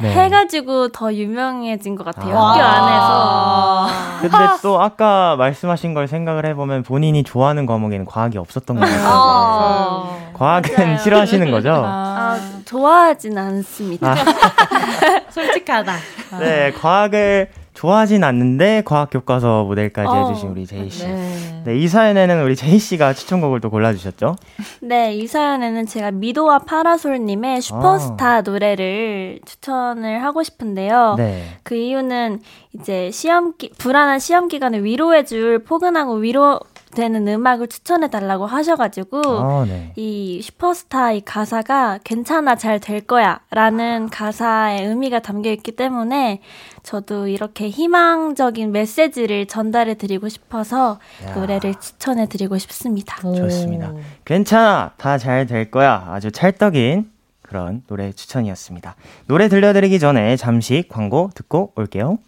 [0.00, 0.10] 네.
[0.10, 2.36] 해가지고 더 유명해진 것 같아요.
[2.38, 4.20] 아~ 학교 안에서.
[4.22, 9.04] 근데 또 아까 말씀하신 걸 생각을 해보면 본인이 좋아하는 과목에는 과학이 없었던 것 같아요.
[9.04, 10.98] 아~ 과학은 맞아요.
[10.98, 11.72] 싫어하시는 거죠?
[11.84, 14.12] 아, 좋아하진 않습니다.
[14.12, 14.16] 아.
[15.30, 15.92] 솔직하다.
[16.40, 17.48] 네, 과학을
[17.82, 21.04] 좋아하진 않는데 과학 교과서 모델까지 어, 해주신 우리 제이 씨.
[21.04, 21.62] 네.
[21.64, 21.76] 네.
[21.76, 24.36] 이 사연에는 우리 제이 씨가 추천곡을 또 골라주셨죠?
[24.82, 28.40] 네, 이 사연에는 제가 미도와 파라솔님의 슈퍼스타 아.
[28.42, 31.16] 노래를 추천을 하고 싶은데요.
[31.18, 31.58] 네.
[31.64, 32.40] 그 이유는
[32.72, 36.60] 이제 시험 기, 불안한 시험 기간에 위로해줄 포근하고 위로
[36.92, 39.92] 되는 음악을 추천해 달라고 하셔가지고 아, 네.
[39.96, 46.40] 이 슈퍼스타의 가사가 괜찮아 잘 될 거야라는 가사의 의미가 담겨 있기 때문에
[46.82, 51.34] 저도 이렇게 희망적인 메시지를 전달해 드리고 싶어서 야.
[51.34, 53.20] 노래를 추천해 드리고 싶습니다.
[53.20, 53.92] 좋습니다.
[54.24, 57.10] 괜찮아 다 잘 될 거야 아주 찰떡인
[57.42, 58.96] 그런 노래 추천이었습니다.
[59.26, 62.18] 노래 들려드리기 전에 잠시 광고 듣고 올게요.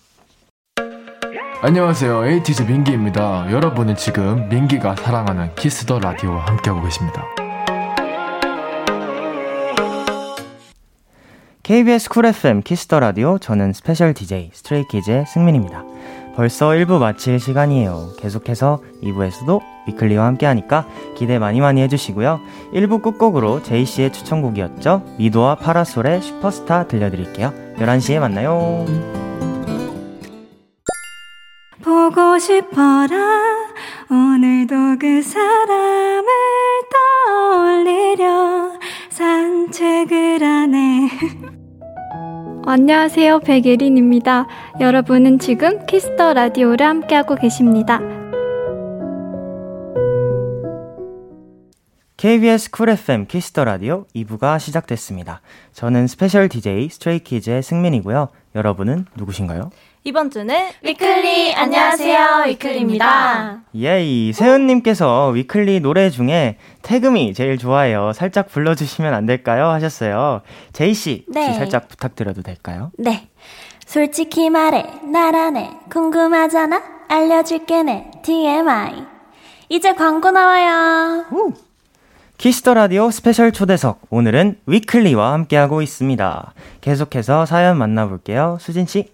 [1.66, 2.26] 안녕하세요.
[2.26, 3.50] 에이티즈 민기입니다.
[3.50, 7.24] 여러분은 지금 민기가 사랑하는 키스 더 라디오와 함께하고 계십니다.
[11.62, 15.84] KBS 쿨 FM 키스 더 라디오 저는 special DJ 스트레이키즈의 승민입니다.
[16.36, 18.10] 벌써 1부 마칠 시간이에요.
[18.18, 22.40] 계속해서 2부에서도 위클리와 함께 하니까 기대 많이 많이 해주시고요.
[22.74, 25.02] 1부 끝곡으로 재희 씨의 추천곡이었죠.
[25.16, 27.54] 미도와 파라솔의 슈퍼스타 들려드릴게요.
[27.78, 28.84] 11시에 만나요.
[31.84, 33.14] 보고 싶어라
[34.10, 36.26] 오늘도 그 사람을
[37.36, 38.72] 떠올리려
[39.10, 41.10] 산책을 하네
[42.64, 44.46] 안녕하세요 백예린입니다
[44.80, 48.00] 여러분은 지금 키스 더 라디오를 함께하고 계십니다
[52.16, 55.42] KBS 쿨 FM 키스 더 라디오 2부가 시작됐습니다.
[55.74, 58.28] 저는 special DJ 스트레이키즈의 승민이고요.
[58.54, 59.68] 여러분은 누구신가요?
[60.06, 63.62] 이번 주는 위클리 안녕하세요 위클리입니다.
[63.74, 68.12] 예이 세은님께서 위클리 노래 중에 Tag Me 제일 좋아해요.
[68.12, 69.68] 살짝 불러주시면 안 될까요?
[69.68, 70.42] 하셨어요.
[70.74, 71.46] 재희 씨, 네.
[71.46, 72.90] 혹시 살짝 부탁드려도 될까요?
[72.98, 73.30] 네.
[73.86, 79.04] 솔직히 말해 나란 애 궁금하잖아 알려줄게 내 TMI
[79.70, 81.24] 이제 광고 나와요.
[81.32, 81.52] 우.
[82.36, 86.52] 키스 더 라디오 special 초대석 오늘은 위클리와 함께하고 있습니다.
[86.82, 88.58] 계속해서 사연 만나볼게요.
[88.60, 89.13] 수진 씨.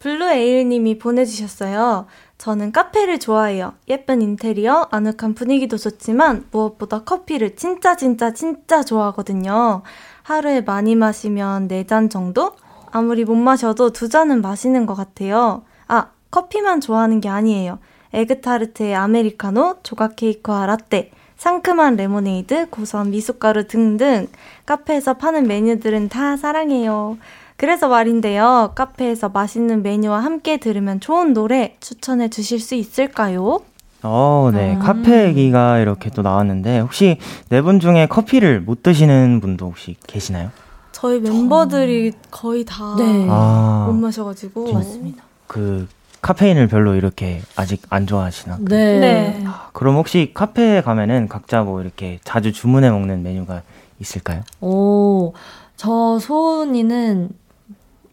[0.00, 2.06] 블루에일님이 보내주셨어요.
[2.38, 3.74] 저는 카페를 좋아해요.
[3.88, 9.82] 예쁜 인테리어, 아늑한 분위기도 좋지만 무엇보다 커피를 진짜 진짜 진짜 좋아하거든요.
[10.22, 12.52] 하루에 많이 마시면 4잔 정도?
[12.90, 15.64] 아무리 못 마셔도 두 잔은 마시는 것 같아요.
[15.86, 17.78] 아, 커피만 좋아하는 게 아니에요.
[18.14, 24.28] 에그타르트에 아메리카노, 조각 케이크와 라떼, 상큼한 레모네이드, 고소한 미숫가루 등등
[24.64, 27.18] 카페에서 파는 메뉴들은 다 사랑해요.
[27.60, 28.72] 그래서 말인데요.
[28.74, 33.60] 카페에서 맛있는 메뉴와 함께 들으면 좋은 노래 추천해 주실 수 있을까요?
[34.02, 34.76] 어, 네.
[34.76, 34.78] 음.
[34.78, 37.18] 카페 얘기가 이렇게 또 나왔는데 혹시
[37.50, 40.50] 네 분 중에 커피를 못 드시는 분도 혹시 계시나요?
[40.92, 43.26] 저희 멤버들이 거의 다 못 네.
[43.28, 43.90] 아.
[43.92, 45.22] 마셔가지고 맞습니다.
[45.46, 45.86] 그
[46.22, 48.56] 카페인을 별로 이렇게 아직 안 좋아하시나?
[48.62, 49.00] 네.
[49.00, 49.44] 네.
[49.46, 53.60] 아, 그럼 혹시 카페에 가면은 각자 뭐 이렇게 자주 주문해 먹는 메뉴가
[54.00, 54.40] 있을까요?
[54.62, 55.34] 오,
[55.76, 57.28] 저 소은이는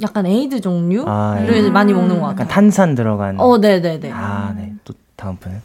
[0.01, 1.69] 약간 에이드 종류를 아, 예.
[1.69, 2.31] 많이 먹는 것 같아요.
[2.31, 3.39] 약간 탄산 들어간.
[3.39, 4.12] 어, 네, 네, 네.
[4.13, 4.73] 아, 네.
[4.83, 5.62] 또 다음 분은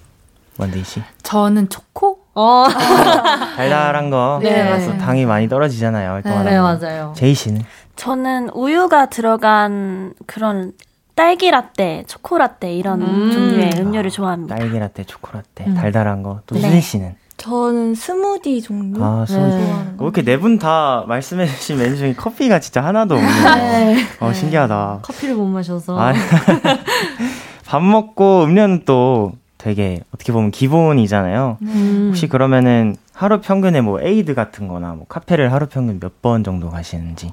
[0.59, 1.03] 먼데이 씨.
[1.23, 2.21] 저는 초코.
[2.35, 2.65] 어.
[3.57, 4.41] 달달한 거.
[4.43, 4.49] 네.
[4.71, 6.23] 그래서 당이 많이 떨어지잖아요.
[6.25, 7.13] 네, 네, 맞아요.
[7.15, 7.63] 재희 씨는?
[7.97, 10.73] 저는 우유가 들어간 그런
[11.15, 13.31] 딸기 라떼, 초코 라떼 이런 음.
[13.33, 14.57] 종류의 음료를 좋아합니다.
[14.57, 15.75] 딸기 라떼, 초코 라떼, 음.
[15.75, 16.41] 달달한 거.
[16.47, 16.63] 또 네.
[16.63, 17.15] 수진 씨는?
[17.43, 19.57] 저는 스무디 종류 아, 스무디.
[19.57, 19.67] 네.
[19.67, 20.05] 좋아하는 거.
[20.05, 23.55] 이렇게 네 분 다 말씀해주신 메뉴 중에 커피가 진짜 하나도 없네요.
[23.57, 23.97] 네.
[24.21, 25.01] 어, 신기하다.
[25.03, 25.99] 커피를 못 마셔서.
[26.01, 26.13] 아,
[27.67, 31.59] 밥 먹고 음료는 또 되게 어떻게 보면 기본이잖아요.
[31.63, 32.07] 음.
[32.11, 36.71] 혹시 그러면은 하루 평균에 뭐 에이드 같은 거나 뭐 카페를 하루 평균 몇 번 정도
[36.71, 37.33] 가시는지?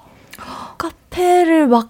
[0.78, 1.88] 카페를 막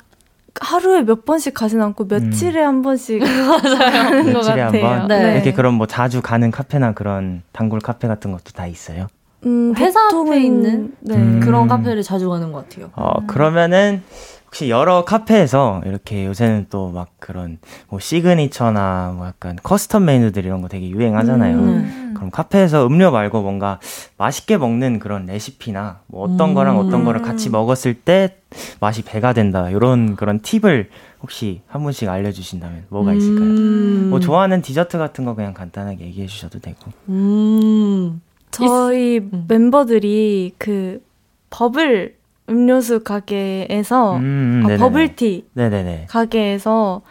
[0.59, 2.67] 하루에 몇 번씩 가진 않고 며칠에 음.
[2.67, 4.85] 한 번씩 가는 것 같아요.
[4.85, 5.07] 한 번?
[5.07, 5.33] 네.
[5.33, 9.07] 이렇게 그럼 뭐 자주 가는 카페나 그런 단골 카페 같은 것도 다 있어요?
[9.45, 11.15] 음, 회사 앞에 있는 네.
[11.15, 11.39] 음.
[11.39, 12.89] 그런 카페를 자주 가는 것 같아요.
[12.95, 14.03] 어, 그러면은
[14.49, 20.61] 혹시 여러 카페에서 이렇게 요새는 또 막 그런 뭐 signature나 뭐 약간 custom 메뉴들 이런
[20.63, 21.55] 거 되게 유행하잖아요.
[21.57, 22.13] 음.
[22.15, 23.79] 그럼 카페에서 음료 말고 뭔가
[24.17, 26.53] 맛있게 먹는 그런 레시피나 뭐 어떤 음.
[26.55, 28.37] 거랑 어떤 거를 같이 먹었을 때
[28.79, 29.69] 맛이 배가 된다.
[29.69, 30.89] 이런 그런 팁을
[31.21, 33.45] 혹시 한 분씩 알려주신다면 뭐가 있을까요?
[33.49, 34.07] 음.
[34.09, 36.79] 뭐 좋아하는 디저트 같은 거 그냥 간단하게 얘기해 주셔도 되고.
[37.09, 38.19] 음.
[38.49, 39.45] 저희 음.
[39.47, 41.03] 멤버들이 그
[41.51, 42.15] 버블
[42.49, 46.07] 음료수 가게에서 음, 음 아, 버블티 네네네.
[46.09, 47.01] 가게에서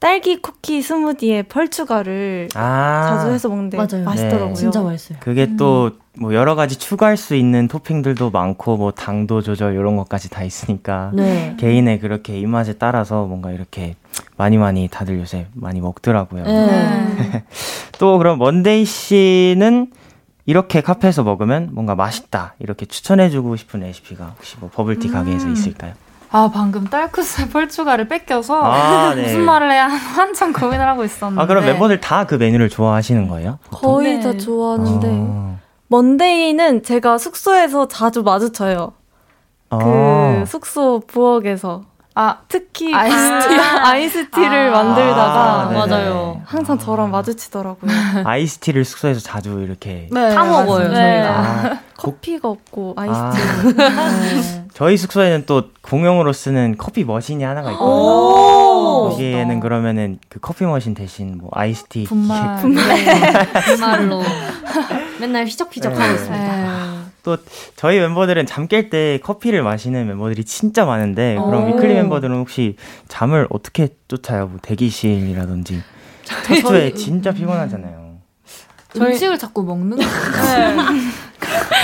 [0.00, 4.02] 딸기 쿠키 스무디에 펄추가를 아~ 자주 해서 먹는데 맞아요.
[4.02, 4.48] 맛있더라고요.
[4.48, 4.54] 네.
[4.54, 5.18] 진짜 맛있어요.
[5.20, 5.56] 그게 음.
[5.58, 11.10] 또뭐 여러 가지 추가할 수 있는 토핑들도 많고 뭐 당도 조절 이런 것까지 다 있으니까
[11.12, 11.54] 네.
[11.58, 13.94] 개인의 그렇게 입맛에 따라서 뭔가 이렇게
[14.38, 16.44] 많이 많이 다들 요새 많이 먹더라고요.
[16.44, 17.44] 네.
[18.00, 19.88] 또 그럼 먼데이 씨는
[20.50, 25.12] 이렇게 카페에서 먹으면 뭔가 맛있다 이렇게 추천해주고 싶은 레시피가 혹시 뭐 버블티 음.
[25.12, 25.92] 가게에서 있을까요?
[26.32, 29.22] 아 방금 딸쿠스 펄추가를 뺏겨서 아, 네.
[29.22, 33.60] 무슨 말을 해야 한참 고민을 하고 있었는데 아 그럼 멤버들 다 그 메뉴를 좋아하시는 거예요?
[33.70, 33.80] 보통?
[33.92, 34.20] 거의 네.
[34.20, 35.56] 다 좋아하는데 아.
[35.86, 38.92] 먼데이는 제가 숙소에서 자주 마주쳐요.
[39.70, 39.78] 아.
[39.78, 41.84] 그 숙소 부엌에서
[42.20, 46.42] 아, 특히 아이스티 아, 아이스티를 아, 만들다가 아, 맞아요.
[46.44, 47.90] 항상 저랑 마주치더라고요.
[48.26, 50.88] 아이스티를 숙소에서 자주 이렇게 네, 타 먹어요.
[50.88, 50.94] 네.
[50.94, 53.74] 저희가 아, 커피가 없고 아이스티.
[53.74, 54.66] 네.
[54.74, 59.08] 저희 숙소에는 또 공용으로 쓰는 커피 머신이 하나가 있거든요.
[59.08, 64.22] 거기에는 그러면은 그 커피 머신 대신 뭐 아이스티 분말 분말로
[65.18, 66.89] 맨날 휘적휘적 하고 있습니다.
[67.20, 67.22] 네.
[67.22, 67.36] 또
[67.76, 72.76] 저희 멤버들은 잠 깰 때 커피를 마시는 멤버들이 진짜 많은데 그럼 위클리 멤버들은 혹시
[73.08, 74.46] 잠을 어떻게 쫓아요?
[74.48, 75.82] 뭐 대기실이라든지
[76.24, 77.99] 첫주에 진짜 피곤하잖아요.
[78.96, 80.76] 음식을 자꾸 먹는 거 네.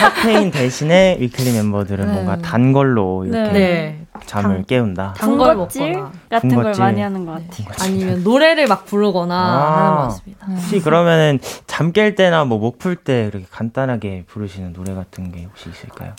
[0.01, 2.12] 카페인 대신에 위클리 멤버들은 네.
[2.12, 4.07] 뭔가 단 걸로 이렇게 네.
[4.27, 5.14] 잠을 단, 깨운다.
[5.16, 7.69] 단걸 먹거나 같은 걸 많이 하는 것 같아요.
[7.81, 10.47] 아니면 노래를 막 부르거나 아, 하는 것 같습니다.
[10.47, 15.45] 혹시 그러면은 잠 깰 때나 뭐 목 풀 때 이렇게 간단하게 부르시는 노래 같은 게
[15.45, 16.12] 혹시 있을까요?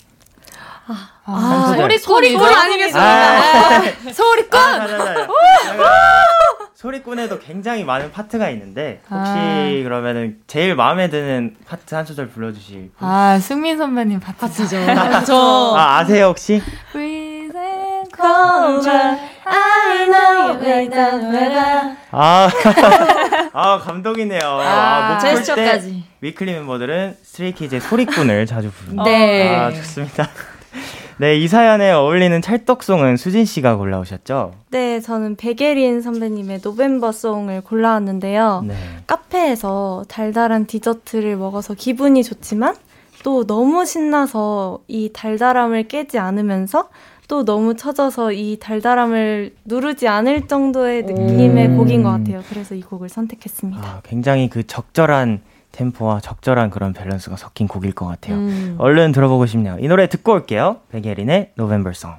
[1.30, 3.02] 아, 아 소리꾼 소리꾼 아니겠습니까?
[3.06, 4.58] 아, 소리꾼.
[4.58, 4.86] 아,
[6.74, 9.68] 소리꾼에도 굉장히 많은 파트가 있는데 혹시 아.
[9.82, 13.06] 그러면은 제일 마음에 드는 파트 한 소절 불러주실 분?
[13.06, 14.78] 아 승민 선배님 파트죠.
[15.26, 16.62] 저 아, 아세요 혹시?
[22.10, 22.48] 아,
[23.52, 24.40] 아 감동이네요.
[24.42, 26.04] 아, 아 제스처까지.
[26.22, 29.04] 위클리 멤버들은 스트레이키즈의 소리꾼을 자주 부릅니다.
[29.04, 29.54] 네.
[29.54, 30.28] 아, 좋습니다.
[31.20, 34.54] 네, 이 사연에 어울리는 찰떡송은 수진 씨가 골라오셨죠?
[34.70, 38.64] 네, 저는 백예린 선배님의 November Song을 골라왔는데요.
[38.64, 38.74] 네.
[39.08, 42.76] 카페에서 달달한 디저트를 먹어서 기분이 좋지만
[43.24, 46.88] 또 너무 신나서 이 달달함을 깨지 않으면서
[47.26, 51.76] 또 너무 처져서 이 달달함을 누르지 않을 정도의 느낌의 음.
[51.76, 52.42] 곡인 것 같아요.
[52.48, 53.82] 그래서 이 곡을 선택했습니다.
[53.82, 55.40] 아, 굉장히 그 적절한
[55.78, 58.36] 템포와 적절한 그런 밸런스가 섞인 곡일 것 같아요.
[58.36, 58.74] 음.
[58.78, 59.76] 얼른 들어보고 싶네요.
[59.80, 60.80] 이 노래 듣고 올게요.
[60.90, 62.16] 백예린의 November Song.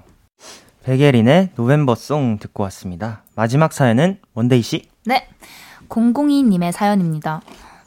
[0.84, 3.24] 백예린의 November Song 듣고 왔습니다.
[3.36, 4.88] 마지막 사연은 먼데이 씨.
[5.06, 5.28] 네.
[5.90, 7.42] 002님의 사연입니다.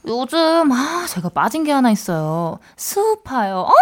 [0.06, 2.58] 요즘 아 제가 빠진 게 하나 있어요.
[2.76, 3.60] 스우파요.
[3.60, 3.72] 어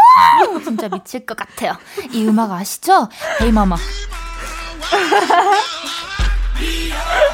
[0.63, 1.73] 진짜 미칠 것 같아요.
[2.13, 3.09] 이 음악 아시죠?
[3.41, 3.77] 헤이마마.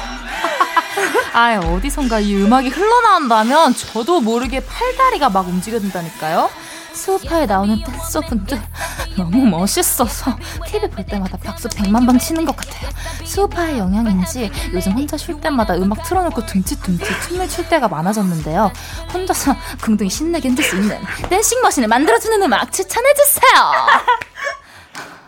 [1.33, 6.49] 아, 어디선가 이 음악이 흘러나온다면 저도 모르게 팔다리가 막 움직여진다니까요.
[6.93, 8.59] 수우파에 나오는 댄서분들
[9.17, 10.35] 너무 멋있어서
[10.65, 12.89] TV 볼 때마다 박수 100만 번 치는 것 같아요.
[13.23, 18.71] 수우파의 영향인지 요즘 혼자 쉴 때마다 음악 틀어놓고 둠칫둠칫 춤을 출 때가 많아졌는데요.
[19.13, 20.99] 혼자서 궁둥이 신나게 흔들 수 있는
[21.29, 23.53] dancing machine을 만들어주는 음악 추천해주세요!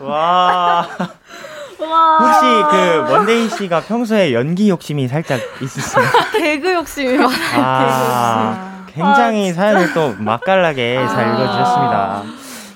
[0.00, 0.88] 와.
[2.70, 6.04] 그 먼데이 씨가 평소에 연기 욕심이 살짝 있으세요?
[6.32, 7.36] 개그 욕심이 많아요.
[7.56, 11.08] 아, 굉장히 아, 사연을 또 맛깔나게 아.
[11.08, 12.22] 잘 읽어주셨습니다.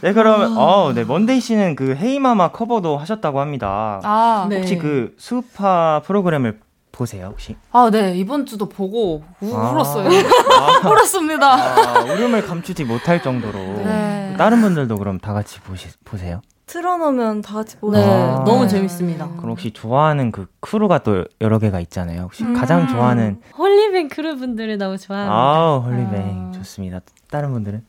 [0.02, 4.00] 네, 그럼, 어, 네, 먼데이 씨는 그 Hey Mama 커버도 하셨다고 합니다.
[4.04, 4.78] 아, 혹시 네.
[4.78, 6.60] 그 수파 프로그램을
[6.92, 7.56] 보세요, 혹시?
[7.72, 8.14] 아, 네.
[8.14, 10.08] 이번 주도 보고 우, 아~ 울었어요.
[10.08, 11.46] 아~ 울었습니다.
[11.46, 13.58] 아, 울음을 감추지 못할 정도로.
[13.58, 14.34] 네.
[14.37, 16.40] 다른 분들도 그럼 다 같이 보시, 보세요?
[16.66, 19.29] 틀어놓으면 다 같이 보는 네, 아~ 너무 재밌습니다.
[19.37, 22.22] 그럼 혹시 좋아하는 그 크루가 또 여러 개가 있잖아요.
[22.22, 25.35] 혹시 음~ 가장 좋아하는 홀리뱅 크루 분들을 너무 좋아합니다.
[25.35, 27.00] 아, 홀리뱅 아~ 좋습니다.
[27.31, 27.85] 다른 분들은?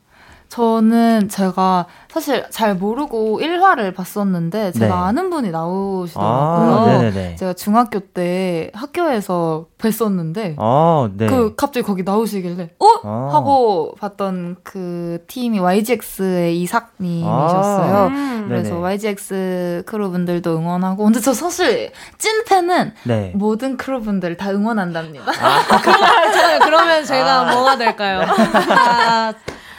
[0.56, 4.92] 저는 제가 사실 잘 모르고 1화를 봤었는데 제가 네.
[4.92, 7.10] 아는 분이 나오시더라고요.
[7.10, 11.26] 아, 제가 중학교 때 학교에서 뵀었는데 아, 네.
[11.26, 12.86] 그 갑자기 거기 나오시길래 어?
[13.04, 13.28] 아.
[13.34, 17.94] 하고 봤던 그 팀이 YGX의 이삭님이셨어요.
[17.94, 18.46] 아, 음.
[18.48, 18.80] 그래서 네네.
[18.80, 23.32] YGX 크루분들도 응원하고 근데 저 사실 찐 팬은 네.
[23.34, 25.32] 모든 크루분들 다 응원한답니다.
[25.32, 25.80] 아.
[25.82, 27.52] 그러면, 그러면 제가 아.
[27.52, 28.22] 뭐가 될까요?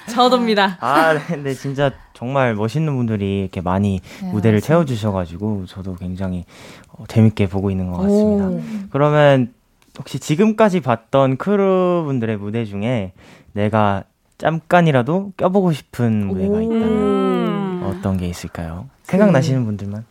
[0.07, 0.77] 아, 저도입니다.
[0.79, 6.45] 아, 네, 네, 진짜 정말 멋있는 분들이 이렇게 많이 네, 무대를 채워주셔가지고 저도 굉장히
[6.89, 8.47] 어, 재밌게 보고 있는 것 같습니다.
[8.47, 8.61] 오.
[8.89, 9.53] 그러면
[9.99, 13.13] 혹시 지금까지 봤던 크루 분들의 무대 중에
[13.53, 14.03] 내가
[14.37, 18.87] 잠깐이라도 껴보고 싶은 무대가 있다면 어떤 게 있을까요?
[19.03, 20.05] 생각나시는 분들만.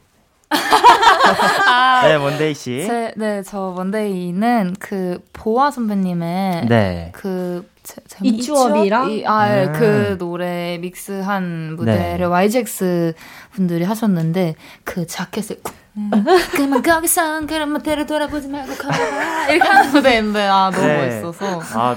[0.51, 2.85] 아, 네, 먼데이 씨.
[2.87, 7.13] 제, 네, 저 먼데이는 그 보아 선배님의 네.
[7.15, 7.69] 그
[8.23, 9.73] Eat You Up이랑 아, 네.
[9.73, 12.25] 그 노래 믹스한 무대를 네.
[12.25, 13.15] YGX
[13.53, 15.61] 분들이 하셨는데 그 자켓을
[15.97, 16.11] 음.
[16.53, 21.07] 그만 거기서 그런 모델을 돌아보지 말고 걸어가 이렇게 하는 무대인데 아 너무 네.
[21.07, 21.97] 멋있어서 아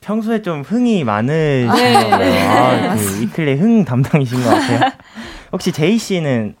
[0.00, 2.10] 평소에 좀 흥이 많으신 네.
[2.10, 2.50] 거예요.
[2.50, 4.92] 아, 그 이클레 흥 담당이신 것 같아요.
[5.52, 6.54] 혹시 제이 씨는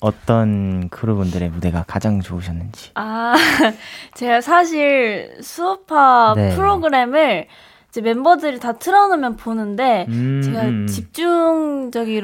[0.00, 2.90] 어떤 크루분들의 무대가 가장 좋으셨는지?
[2.94, 3.34] 아,
[4.14, 6.54] 제가 사실 수업파 네.
[6.56, 7.46] 프로그램을
[7.92, 10.86] 이제 멤버들이 다 틀어놓으면 보는데 음, 제가 음.
[10.86, 12.22] 집중적이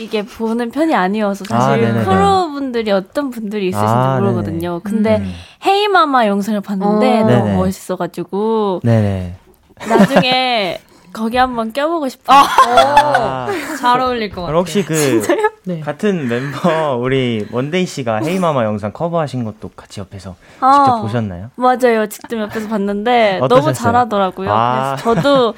[0.00, 4.80] 이게 보는 편이 아니어서 사실 아, 크루분들이 어떤 분들이 있으신지 아, 모르거든요.
[4.80, 4.82] 네네.
[4.82, 5.32] 근데 음.
[5.66, 7.24] Hey Mama 영상을 봤는데 오.
[7.24, 7.26] 어.
[7.26, 7.56] 너무 네네.
[7.56, 9.34] 멋있어가지고 네네.
[9.86, 10.80] 나중에
[11.12, 12.38] 거기 한번 껴보고 싶어요.
[12.38, 13.46] 아,
[13.78, 14.58] 잘 어울릴 것 같아요.
[14.58, 15.22] 혹시 그
[15.64, 15.80] 네.
[15.80, 21.50] 같은 멤버 우리 먼데이 씨가 Hey Mama 영상 커버하신 것도 같이 옆에서 아, 직접 보셨나요?
[21.56, 22.06] 맞아요.
[22.08, 24.50] 직접 옆에서 봤는데 너무 잘하더라고요.
[24.52, 24.96] 아.
[24.98, 25.54] 그래서 저도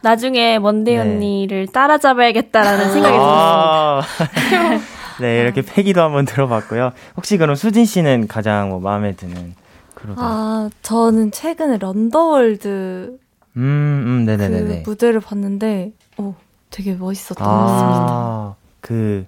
[0.00, 1.00] 나중에 먼데이 네.
[1.00, 4.02] 언니를 따라잡아야겠다라는 생각이 아.
[4.18, 4.86] 들었습니다.
[5.20, 6.92] 네, 이렇게 패기도 한번 들어봤고요.
[7.16, 9.54] 혹시 그럼 수진 씨는 가장 뭐 마음에 드는
[9.94, 10.20] 그러다.
[10.22, 13.16] 아, 저는 최근에 Run the World
[13.56, 14.82] 음, 음, 네네네.
[14.82, 16.34] 그 무대를 봤는데, 오,
[16.70, 18.54] 되게 멋있었던 아, 것 같습니다.
[18.80, 19.26] 그,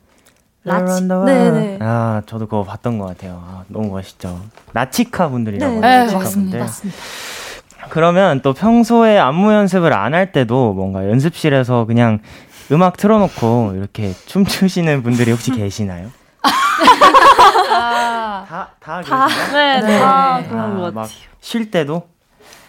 [0.64, 1.04] 라치.
[1.04, 1.78] 네네.
[1.80, 3.42] 아, 저도 그거 봤던 것 같아요.
[3.46, 4.40] 아, 너무 멋있죠.
[4.72, 5.80] 라치카 분들이라고.
[5.80, 6.58] 네, 네 맞습니다.
[6.58, 6.98] 맞습니다.
[7.90, 12.18] 그러면 또 평소에 안무 연습을 안 할 때도 뭔가 연습실에서 그냥
[12.70, 16.10] 음악 틀어놓고 이렇게 춤추시는 분들이 혹시 계시나요?
[17.70, 21.06] 아, 다, 다, 다, 네, 네, 다 그런 것 같아요.
[21.40, 22.06] 쉴 때도?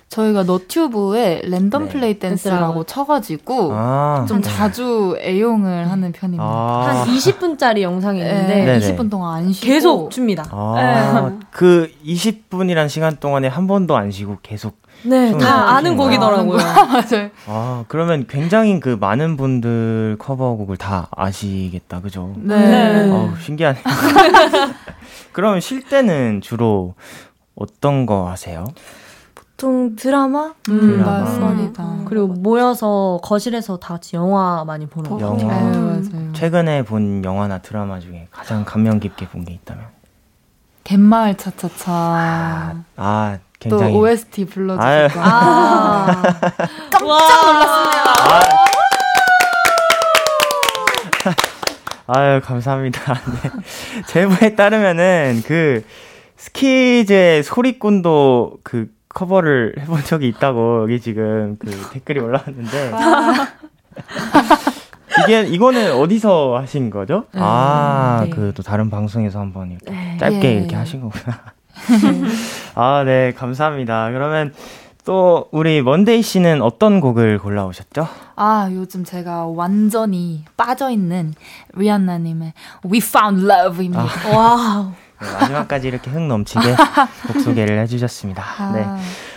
[0.10, 1.90] 저희가 너튜브에 랜덤 네.
[1.90, 4.50] 플레이 댄스라고 쳐가지고 아, 좀 네.
[4.50, 6.44] 자주 애용을 하는 편입니다.
[6.44, 6.88] 아.
[6.88, 10.46] 한 20분짜리 영상이 있는데 네, 20분 동안 안 쉬고 계속 춥니다.
[10.52, 11.46] 아, 네.
[11.52, 16.58] 그 20분이란 시간 동안에 한 번도 안 쉬고 계속 네, 다 아는 곡이더라고요.
[16.58, 17.30] 맞아요.
[17.46, 22.34] 아, 그러면 굉장히 그 많은 분들 커버곡을 다 아시겠다, 그죠?
[22.38, 23.10] 네.
[23.12, 23.84] 어 신기하네요.
[25.32, 26.96] 그러면 쉴 때는 주로
[27.56, 28.66] 어떤 거 하세요?
[29.60, 30.54] 보통 드라마?
[30.70, 31.20] 음, 드라마.
[31.20, 31.84] 맞습니다.
[31.84, 35.20] 음, 그리고 모여서 거실에서 다 같이 영화 많이 보는 거.
[35.20, 35.38] 영화.
[35.38, 36.32] 네, 맞아요.
[36.34, 39.84] 최근에 본 영화나 드라마 중에 가장 감명 깊게 본 게 있다면?
[40.86, 41.92] 갯마을 차차차.
[41.92, 43.92] 아, 아 굉장히.
[43.94, 45.20] 또 OST 불러주셨고.
[45.22, 46.06] 아.
[46.90, 48.14] 깜짝 놀랐습니다.
[52.08, 53.14] 아유, 감사합니다.
[53.44, 53.52] 네.
[54.08, 55.84] 제보에 따르면은 그
[56.38, 62.92] 스키즈의 소리꾼도 그 커버를 해본 적이 있다고 여기 지금 그 댓글이 올라왔는데
[65.24, 67.26] 이게 이거는 어디서 하신 거죠?
[67.36, 68.30] 음, 아, 네.
[68.30, 70.18] 그또 다른 방송에서 한번 이렇게 네.
[70.20, 70.54] 짧게 예.
[70.60, 71.40] 이렇게 하신 거구나.
[72.76, 74.12] 아, 네, 감사합니다.
[74.12, 74.54] 그러면
[75.06, 78.08] 또 우리 먼데이 씨는 어떤 곡을 골라오셨죠?
[78.36, 81.34] 아, 요즘 제가 완전히 빠져 있는
[81.74, 82.54] 리안나님의
[82.86, 84.04] We Found Love입니다.
[84.04, 84.36] 아.
[84.36, 84.92] 와우.
[85.22, 86.60] 네, 마지막까지 이렇게 흥 넘치게
[87.28, 88.44] 곡 소개를 해주셨습니다.
[88.58, 88.72] 아.
[88.74, 88.86] 네.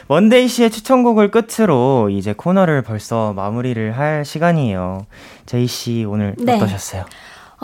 [0.09, 5.07] 먼데이 씨의 추천곡을 끝으로 이제 코너를 벌써 마무리를 할 시간이에요.
[5.47, 6.57] 제이 씨 오늘 네.
[6.57, 7.05] 어떠셨어요?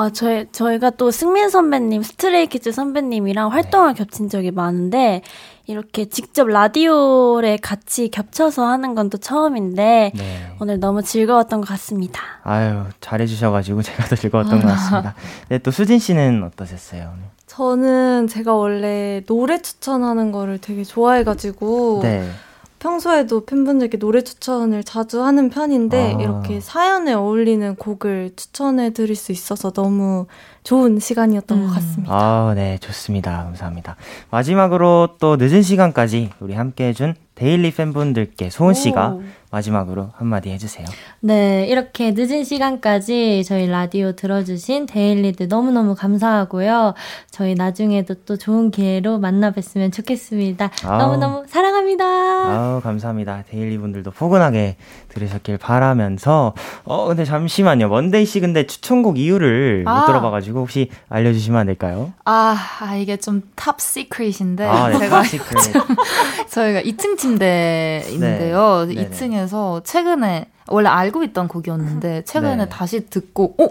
[0.01, 3.99] 아, 저희, 저희가 또 승민 선배님, Stray Kids 선배님이랑 활동을 네.
[3.99, 5.23] 겹친 적이 많은데,
[5.67, 10.53] 이렇게 직접 라디오에 같이 겹쳐서 하는 건 또 처음인데, 네.
[10.61, 12.23] 오늘 너무 즐거웠던 것 같습니다.
[12.45, 15.15] 아유, 잘해주셔가지고 제가 더 즐거웠던 것 같습니다.
[15.49, 17.25] 네, 또 수진 씨는 어떠셨어요, 오늘?
[17.59, 22.31] 저는 제가 원래 노래 추천하는 거를 되게 좋아해가지고, 네.
[22.79, 26.21] 평소에도 팬분들께 노래 추천을 자주 하는 편인데 아.
[26.21, 30.27] 이렇게 사연에 어울리는 곡을 추천해 드릴 수 있어서 너무
[30.63, 31.67] 좋은 시간이었던 음.
[31.67, 32.15] 것 같습니다.
[32.15, 33.43] 아, 네, 좋습니다.
[33.43, 33.97] 감사합니다.
[34.31, 39.19] 마지막으로 또 늦은 시간까지 우리 함께 해준 데일리 팬분들께 소은 씨가
[39.51, 40.87] 마지막으로 한마디 해주세요.
[41.21, 46.95] 네, 이렇게 늦은 시간까지 저희 라디오 들어주신 데일리들 너무너무 감사하고요.
[47.31, 50.71] 저희 나중에도 또 좋은 기회로 만나 뵀으면 좋겠습니다.
[50.85, 50.99] 아우.
[50.99, 52.05] 너무너무 사랑합니다.
[52.05, 53.45] 아우, 감사합니다.
[53.49, 54.77] 데일리 분들도 포근하게
[55.09, 57.89] 들으셨길 바라면서, 어, 근데 잠시만요.
[57.89, 60.01] 먼데이 씨 근데 추천곡 이유를 아.
[60.01, 62.13] 못 들어봐가지고 혹시 알려주시면 안 될까요?
[62.25, 64.65] 아, 아 이게 좀 top secret인데.
[64.65, 65.73] 아, 네, 제가 secret.
[66.49, 68.87] 저희가 2층 침대인데요.
[68.89, 68.95] 네.
[68.95, 72.69] 2층에서 최근에 원래 알고 있던 곡이었는데 최근에 네.
[72.69, 73.69] 다시 듣고 어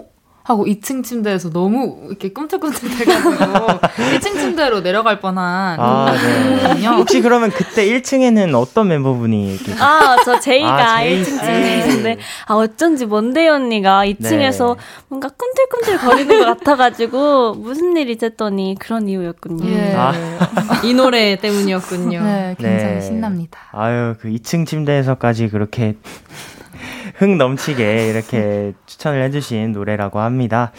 [0.48, 3.30] 하고 2층 침대에서 너무 이렇게 꿈틀꿈틀 대가지고
[4.16, 6.14] 1층 침대로 내려갈 뻔한 아,
[6.74, 6.86] 네.
[6.86, 13.04] 혹시 그러면 그때 1층에는 어떤 멤버분이 이렇게 아, 저 제이가 아, 1층 침대인데 아, 어쩐지
[13.04, 14.82] 먼데이 언니가 2층에서 네.
[15.08, 19.68] 뭔가 꿈틀꿈틀 거리는 것 같아가지고 무슨 일이지 했더니 그런 이유였군요.
[19.68, 19.94] 예.
[19.96, 20.14] 아.
[20.82, 22.22] 이 노래 때문이었군요.
[22.22, 23.00] 네, 굉장히 네.
[23.02, 23.58] 신납니다.
[23.72, 25.96] 아유, 그 2층 침대에서까지 그렇게
[27.18, 30.72] 흥 넘치게 이렇게 추천을 해주신 노래라고 합니다.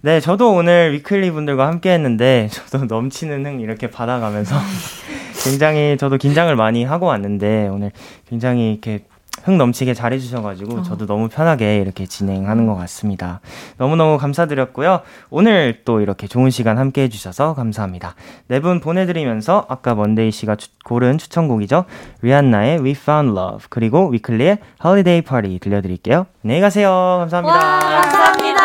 [0.00, 4.56] 네, 저도 오늘 위클리 분들과 함께 했는데, 저도 넘치는 흥 이렇게 받아가면서
[5.44, 7.90] 굉장히 저도 긴장을 많이 하고 왔는데, 오늘
[8.28, 9.04] 굉장히 이렇게
[9.44, 10.82] 흥 넘치게 잘해주셔가지고 어.
[10.82, 13.40] 저도 너무 편하게 이렇게 진행하는 것 같습니다.
[13.76, 15.02] 너무너무 감사드렸고요.
[15.30, 18.14] 오늘 또 이렇게 좋은 시간 함께 해주셔서 감사합니다.
[18.48, 21.84] 네 분 보내드리면서 아까 먼데이 씨가 추, 고른 추천곡이죠.
[22.22, 26.24] 리안나의 We Found Love 그리고 위클리의 Holiday Party 들려드릴게요.
[26.42, 27.16] 안녕히 가세요.
[27.20, 27.56] 감사합니다.
[27.58, 28.64] 와, 감사합니다.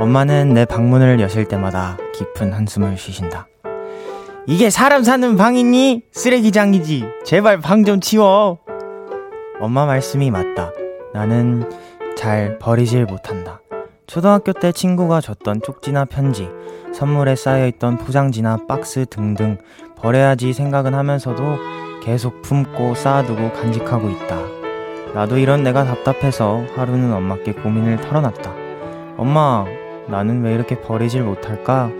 [0.00, 3.46] 엄마는 내 방문을 여실 때마다 깊은 한숨을 쉬신다.
[4.46, 6.04] 이게 사람 사는 방이니?
[6.10, 7.04] 쓰레기장이지.
[7.24, 8.60] 제발 방 좀 치워.
[9.60, 10.72] 엄마 말씀이 맞다.
[11.12, 11.68] 나는
[12.16, 13.60] 잘 버리질 못한다.
[14.06, 16.48] 초등학교 때 친구가 줬던 쪽지나 편지,
[16.94, 19.58] 선물에 쌓여있던 포장지나 박스 등등
[19.96, 21.42] 버려야지 생각은 하면서도
[22.02, 24.38] 계속 품고 쌓아두고 간직하고 있다.
[25.14, 28.54] 나도 이런 내가 답답해서 하루는 엄마께 고민을 털어놨다.
[29.18, 29.66] 엄마,
[30.10, 31.90] 나는 왜 이렇게 버리질 못할까?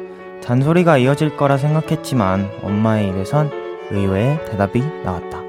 [0.41, 3.51] 잔소리가 이어질 거라 생각했지만 엄마의 입에선
[3.91, 5.41] 의외의 대답이 나왔다.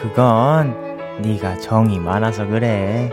[0.00, 0.74] 그건
[1.22, 3.10] 네가 정이 많아서 그래.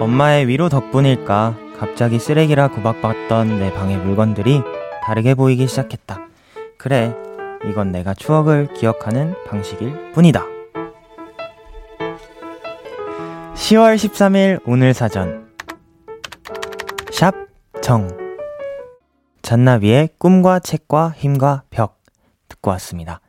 [0.00, 4.62] 엄마의 위로 덕분일까 갑자기 쓰레기라 구박받던 내 방의 물건들이
[5.02, 6.20] 다르게 보이기 시작했다.
[6.76, 7.14] 그래,
[7.64, 10.51] 이건 내가 추억을 기억하는 방식일 뿐이다.
[13.62, 15.46] 10월 13일 오늘 사전
[17.12, 17.32] 샵
[17.80, 18.08] 정
[19.42, 22.00] 잔나비의 꿈과 책과 힘과 벽
[22.48, 23.20] 듣고 왔습니다.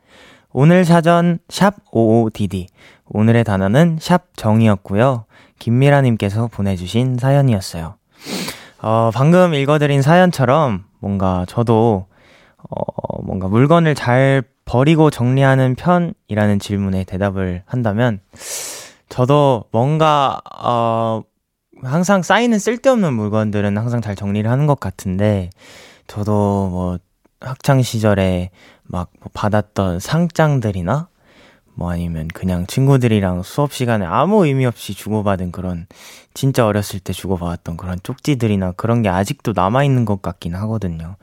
[0.50, 2.66] 오늘 사전 샵 55DD
[3.06, 5.26] 오늘의 단어는 샵 정이었고요.
[5.60, 7.94] 김미라님께서 보내주신 사연이었어요.
[8.82, 12.06] 어, 방금 읽어드린 사연처럼 뭔가 저도
[12.58, 18.18] 어, 뭔가 물건을 잘 버리고 정리하는 편이라는 질문에 대답을 한다면
[19.08, 21.22] 저도 뭔가 어
[21.82, 25.50] 항상 쌓이는 쓸데없는 물건들은 항상 잘 정리를 하는 것 같은데
[26.06, 26.98] 저도 뭐
[27.40, 28.50] 학창 시절에
[28.84, 31.08] 막뭐 받았던 상장들이나
[31.74, 35.86] 뭐 아니면 그냥 친구들이랑 수업 시간에 아무 의미 없이 주고받은 그런
[36.32, 41.16] 진짜 어렸을 때 주고받았던 그런 쪽지들이나 그런 게 아직도 남아있는 것 같긴 하거든요.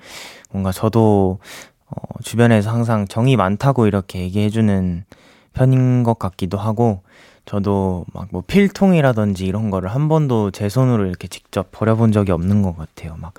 [0.51, 1.39] 뭔가 저도
[1.87, 5.05] 어, 주변에서 항상 정이 많다고 이렇게 얘기해주는
[5.53, 7.01] 편인 것 같기도 하고
[7.45, 12.61] 저도 막 뭐 필통이라든지 이런 거를 한 번도 제 손으로 이렇게 직접 버려본 적이 없는
[12.61, 13.15] 것 같아요.
[13.19, 13.33] 막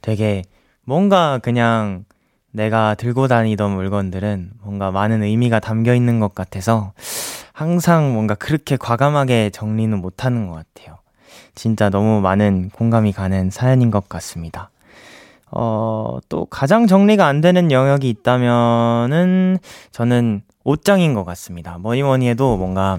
[0.00, 0.42] 되게
[0.84, 2.04] 뭔가 그냥
[2.50, 6.92] 내가 들고 다니던 물건들은 뭔가 많은 의미가 담겨 있는 것 같아서
[7.52, 10.98] 항상 뭔가 그렇게 과감하게 정리는 못하는 것 같아요.
[11.54, 14.70] 진짜 너무 많은 공감이 가는 사연인 것 같습니다.
[15.50, 19.58] 어, 또 가장 정리가 안 되는 영역이 있다면은
[19.92, 21.78] 저는 옷장인 것 같습니다.
[21.78, 22.98] 뭐니 뭐니 해도 뭔가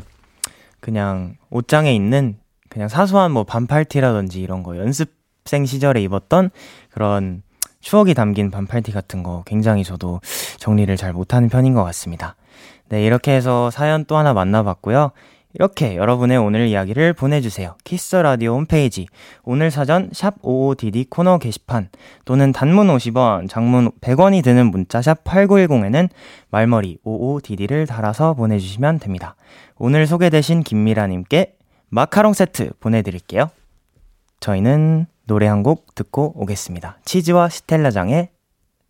[0.83, 6.49] 그냥 옷장에 있는 그냥 사소한 뭐 반팔티라든지 이런 거 연습생 시절에 입었던
[6.91, 7.41] 그런
[7.79, 10.19] 추억이 담긴 반팔티 같은 거 굉장히 저도
[10.57, 12.35] 정리를 잘 못하는 편인 것 같습니다.
[12.89, 15.11] 네, 이렇게 해서 사연 또 하나 만나봤고요.
[15.53, 17.75] 이렇게 여러분의 오늘 이야기를 보내주세요.
[17.83, 19.07] 키스 라디오 홈페이지
[19.43, 21.89] 오늘 사전 샵 55DD 코너 게시판
[22.25, 26.09] 또는 단문 50원, 장문 100원이 드는 문자 샵 8910에는
[26.49, 29.35] 말머리 55DD를 달아서 보내주시면 됩니다.
[29.77, 31.55] 오늘 소개되신 김미라님께
[31.89, 33.49] 마카롱 세트 보내드릴게요.
[34.39, 36.97] 저희는 노래 한 곡 듣고 오겠습니다.
[37.05, 38.29] 치즈와 스텔라장의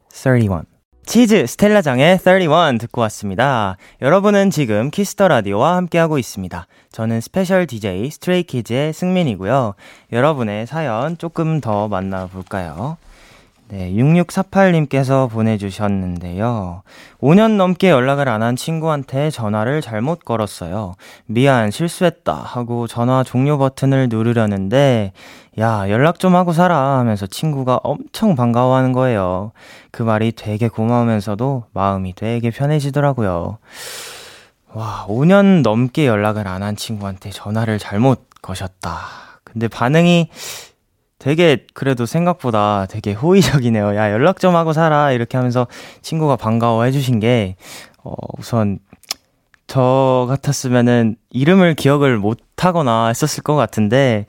[0.10, 0.73] 31.
[1.06, 3.76] 치즈 스텔라장의 31 듣고 왔습니다.
[4.02, 6.66] 여러분은 지금 Kiss the Radio와 함께하고 있습니다.
[6.92, 9.76] 저는 스페셜 DJ Stray Kids의 승민이고요.
[10.14, 12.98] 여러분의 사연 조금 더 만나볼까요?
[13.74, 16.84] 네, 6648님께서 보내주셨는데요.
[17.20, 20.94] 5년 넘게 연락을 안 한 친구한테 전화를 잘못 걸었어요.
[21.26, 22.34] 미안, 실수했다.
[22.36, 25.14] 하고 전화 종료 버튼을 누르려는데,
[25.58, 27.00] 야, 연락 좀 하고 살아.
[27.00, 29.54] 하면서 친구가 엄청 반가워하는 거예요.
[29.90, 33.58] 그 말이 되게 고마우면서도 마음이 되게 편해지더라고요.
[34.76, 39.00] 와, 5년 넘게 연락을 안 한 친구한테 전화를 잘못 거셨다.
[39.44, 40.30] 근데 반응이
[41.24, 43.96] 되게 그래도 생각보다 되게 호의적이네요.
[43.96, 45.14] 야, 연락 좀 하고 살아.
[45.14, 45.68] 이렇게 하면서
[46.02, 47.56] 친구가 반가워 해주신 게,
[48.04, 48.80] 어, 우선,
[49.66, 54.26] 저 같았으면은 이름을 기억을 못 하거나 했었을 것 같은데,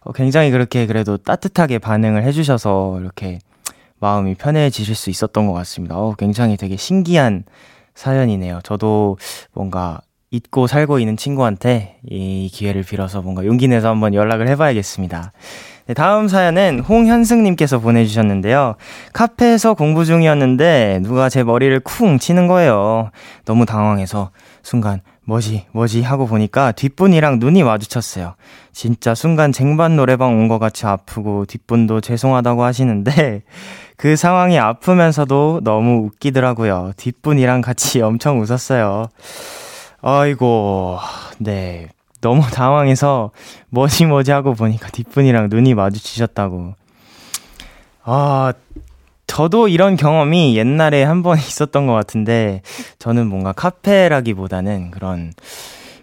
[0.00, 3.40] 어, 굉장히 그렇게 그래도 따뜻하게 반응을 해주셔서 이렇게
[4.00, 5.98] 마음이 편해지실 수 있었던 것 같습니다.
[5.98, 7.44] 어, 굉장히 되게 신기한
[7.94, 8.60] 사연이네요.
[8.64, 9.18] 저도
[9.52, 15.32] 뭔가 잊고 살고 있는 친구한테 이 기회를 빌어서 뭔가 용기 내서 한번 연락을 해봐야겠습니다.
[15.88, 18.74] 네, 다음 사연은 홍현승님께서 보내주셨는데요.
[19.14, 23.10] 카페에서 공부 중이었는데 누가 제 머리를 쿵 치는 거예요.
[23.46, 24.30] 너무 당황해서
[24.62, 28.34] 순간 뭐지 뭐지 하고 보니까 뒷분이랑 눈이 마주쳤어요.
[28.72, 33.42] 진짜 순간 쟁반 노래방 온 것 같이 아프고 뒷분도 죄송하다고 하시는데
[33.96, 36.92] 그 상황이 아프면서도 너무 웃기더라고요.
[36.98, 39.06] 뒷분이랑 같이 엄청 웃었어요.
[40.02, 40.98] 아이고,
[41.38, 41.88] 네.
[42.20, 43.30] 너무 당황해서
[43.70, 46.74] 뭐지 뭐지 하고 보니까 뒷분이랑 눈이 마주치셨다고.
[48.04, 48.52] 아,
[49.26, 52.62] 저도 이런 경험이 옛날에 한 번 있었던 것 같은데,
[52.98, 55.32] 저는 뭔가 카페라기보다는 그런,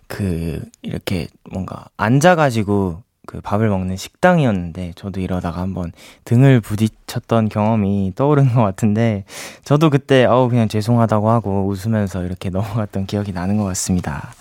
[0.08, 5.92] 그, 이렇게 뭔가 앉아가지고 그 밥을 먹는 식당이었는데, 저도 이러다가 한번
[6.26, 9.24] 등을 부딪혔던 경험이 떠오른 것 같은데,
[9.64, 14.32] 저도 그때, 어우, 그냥 죄송하다고 하고 웃으면서 이렇게 넘어갔던 기억이 나는 것 같습니다.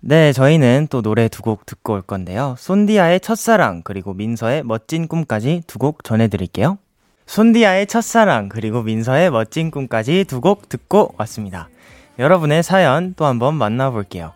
[0.00, 2.54] 네, 저희는 또 노래 두 곡 듣고 올 건데요.
[2.58, 6.78] 손디아의 첫사랑, 그리고 민서의 멋진 꿈까지 두 곡 전해드릴게요.
[7.26, 11.68] 손디아의 첫사랑, 그리고 민서의 멋진 꿈까지 두 곡 듣고 왔습니다.
[12.18, 14.32] 여러분의 사연 또 한번 만나볼게요.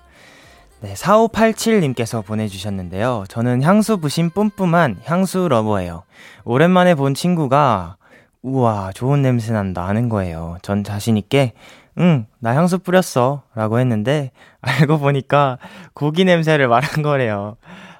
[0.80, 3.24] 네, 4587님께서 보내주셨는데요.
[3.28, 6.02] 저는 향수 부심 뿜뿜한 향수 러버예요.
[6.44, 7.96] 오랜만에 본 친구가,
[8.42, 10.56] 우와, 좋은 냄새 난다 하는 거예요.
[10.62, 11.52] 전 자신있게,
[11.98, 13.42] 응, 나 향수 뿌렸어.
[13.54, 14.30] 라고 했는데,
[14.60, 15.58] 알고 보니까
[15.92, 17.56] 고기 냄새를 말한 거래요.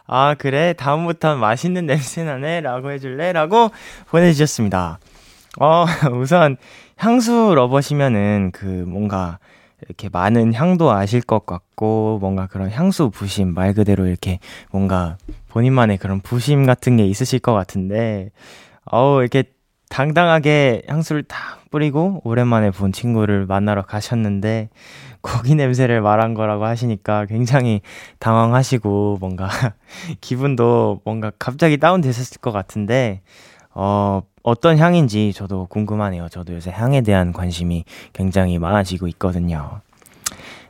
[0.06, 0.72] 아, 그래?
[0.72, 2.60] 다음부턴 맛있는 냄새 나네?
[2.60, 3.32] 라고 해줄래?
[3.32, 3.70] 라고
[4.08, 4.98] 보내주셨습니다.
[5.60, 5.84] 어,
[6.20, 6.56] 우선,
[6.96, 9.38] 향수 러버시면은 그 뭔가
[9.86, 14.38] 이렇게 많은 향도 아실 것 같고, 뭔가 그런 향수 부심, 말 그대로 이렇게
[14.70, 15.16] 뭔가
[15.48, 18.30] 본인만의 그런 부심 같은 게 있으실 것 같은데,
[18.84, 19.44] 어우, 이렇게
[19.90, 24.70] 당당하게 향수를 탁 뿌리고 오랜만에 본 친구를 만나러 가셨는데
[25.20, 27.82] 고기 냄새를 말한 거라고 하시니까 굉장히
[28.20, 29.48] 당황하시고 뭔가
[30.22, 33.20] 기분도 뭔가 갑자기 다운되셨을 것 같은데
[33.74, 36.28] 어 어떤 향인지 저도 궁금하네요.
[36.28, 39.80] 저도 요새 향에 대한 관심이 굉장히 많아지고 있거든요.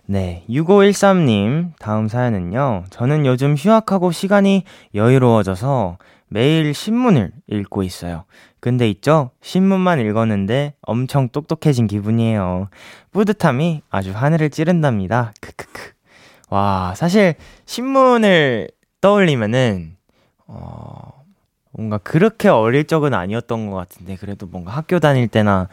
[0.07, 2.85] 네, 6513님, 다음 사연은요.
[2.91, 4.65] 저는 요즘 휴학하고 시간이
[4.95, 5.99] 여유로워져서
[6.31, 8.25] 매일 신문을 읽고 있어요.
[8.61, 9.31] 근데 있죠?
[9.43, 12.69] 신문만 읽었는데 엄청 똑똑해진 기분이에요.
[13.11, 15.33] 뿌듯함이 아주 하늘을 찌른답니다.
[15.41, 15.93] 크크크.
[16.51, 17.35] 와, 사실
[17.67, 18.71] 신문을
[19.01, 19.97] 떠올리면은,
[20.47, 21.25] 어,
[21.73, 25.69] 뭔가 그렇게 어릴 적은 아니었던 것 같은데, 그래도 뭔가 학교 다닐 때나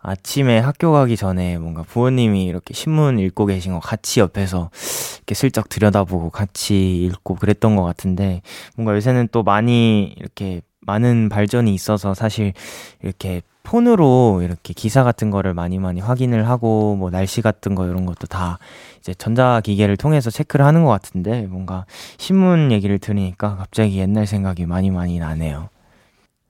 [0.00, 4.70] 아침에 학교 가기 전에 뭔가 부모님이 이렇게 신문 읽고 계신 거 같이 옆에서
[5.18, 8.42] 이렇게 슬쩍 들여다보고 같이 읽고 그랬던 것 같은데,
[8.76, 12.52] 뭔가 요새는 또 많이 이렇게 많은 발전이 있어서 사실
[13.02, 18.06] 이렇게 폰으로 이렇게 기사 같은 거를 많이 많이 확인을 하고 뭐 날씨 같은 거 이런
[18.06, 18.58] 것도 다
[18.98, 21.84] 이제 전자기계를 통해서 체크를 하는 것 같은데 뭔가
[22.16, 25.68] 신문 얘기를 들으니까 갑자기 옛날 생각이 많이 많이 나네요.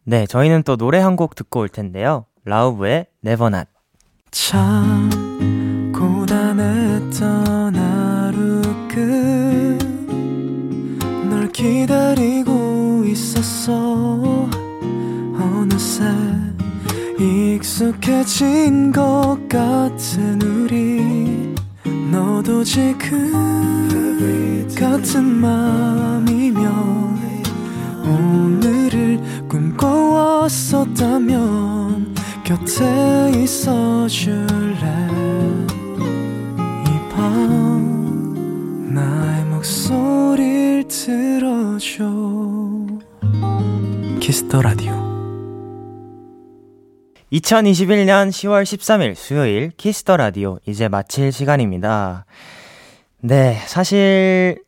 [0.05, 2.25] 네, 저희는 또 노래 한 곡 듣고 올 텐데요.
[2.49, 3.67] 라우브의 Not.
[4.31, 5.11] 참
[5.93, 8.63] 고단했던 하루
[11.29, 14.49] 끝널 기다리고 있었어
[15.35, 16.05] 어느새
[17.19, 21.55] 익숙해진 것 같은 우리
[22.11, 23.31] 너도 지금
[24.75, 26.65] 같은 맘이면
[28.07, 29.21] 오늘을
[29.51, 30.39] 꿈꿔왔었다면
[32.49, 34.79] 곁에 있어줄래?
[36.87, 42.07] 이 밤 나의 목소리를 들어줘.
[44.19, 44.93] Kiss the Radio.
[47.35, 50.59] 2021년 10월 13일 수요일 Kiss the Radio.
[50.65, 52.25] 이제 마칠 시간입니다.
[53.21, 54.63] 네, 사실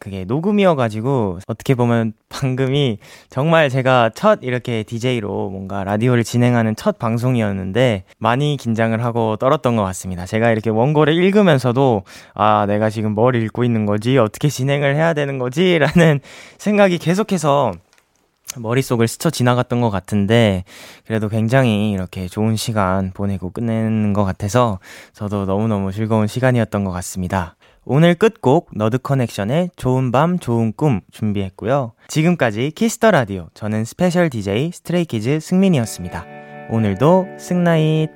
[0.00, 2.98] 그게 녹음이어가지고 어떻게 보면 방금이
[3.28, 9.82] 정말 제가 첫 이렇게 DJ로 뭔가 라디오를 진행하는 첫 방송이었는데 많이 긴장을 하고 떨었던 것
[9.84, 10.24] 같습니다.
[10.24, 14.16] 제가 이렇게 원고를 읽으면서도 아, 내가 지금 뭘 읽고 있는 거지?
[14.16, 15.76] 어떻게 진행을 해야 되는 거지?
[15.78, 16.20] 라는
[16.56, 17.72] 생각이 계속해서
[18.56, 20.64] 머릿속을 스쳐 지나갔던 것 같은데,
[21.06, 24.80] 그래도 굉장히 이렇게 좋은 시간 보내고 끝내는 것 같아서
[25.12, 27.54] 저도 너무너무 즐거운 시간이었던 것 같습니다.
[27.84, 31.92] 오늘 끝곡 Nerd Connection의 좋은 밤 좋은 꿈 준비했고요.
[32.08, 36.24] 지금까지 Kiss the Radio 저는 스페셜 DJ Stray Kids 승민이었습니다.
[36.70, 38.10] 오늘도 승나잇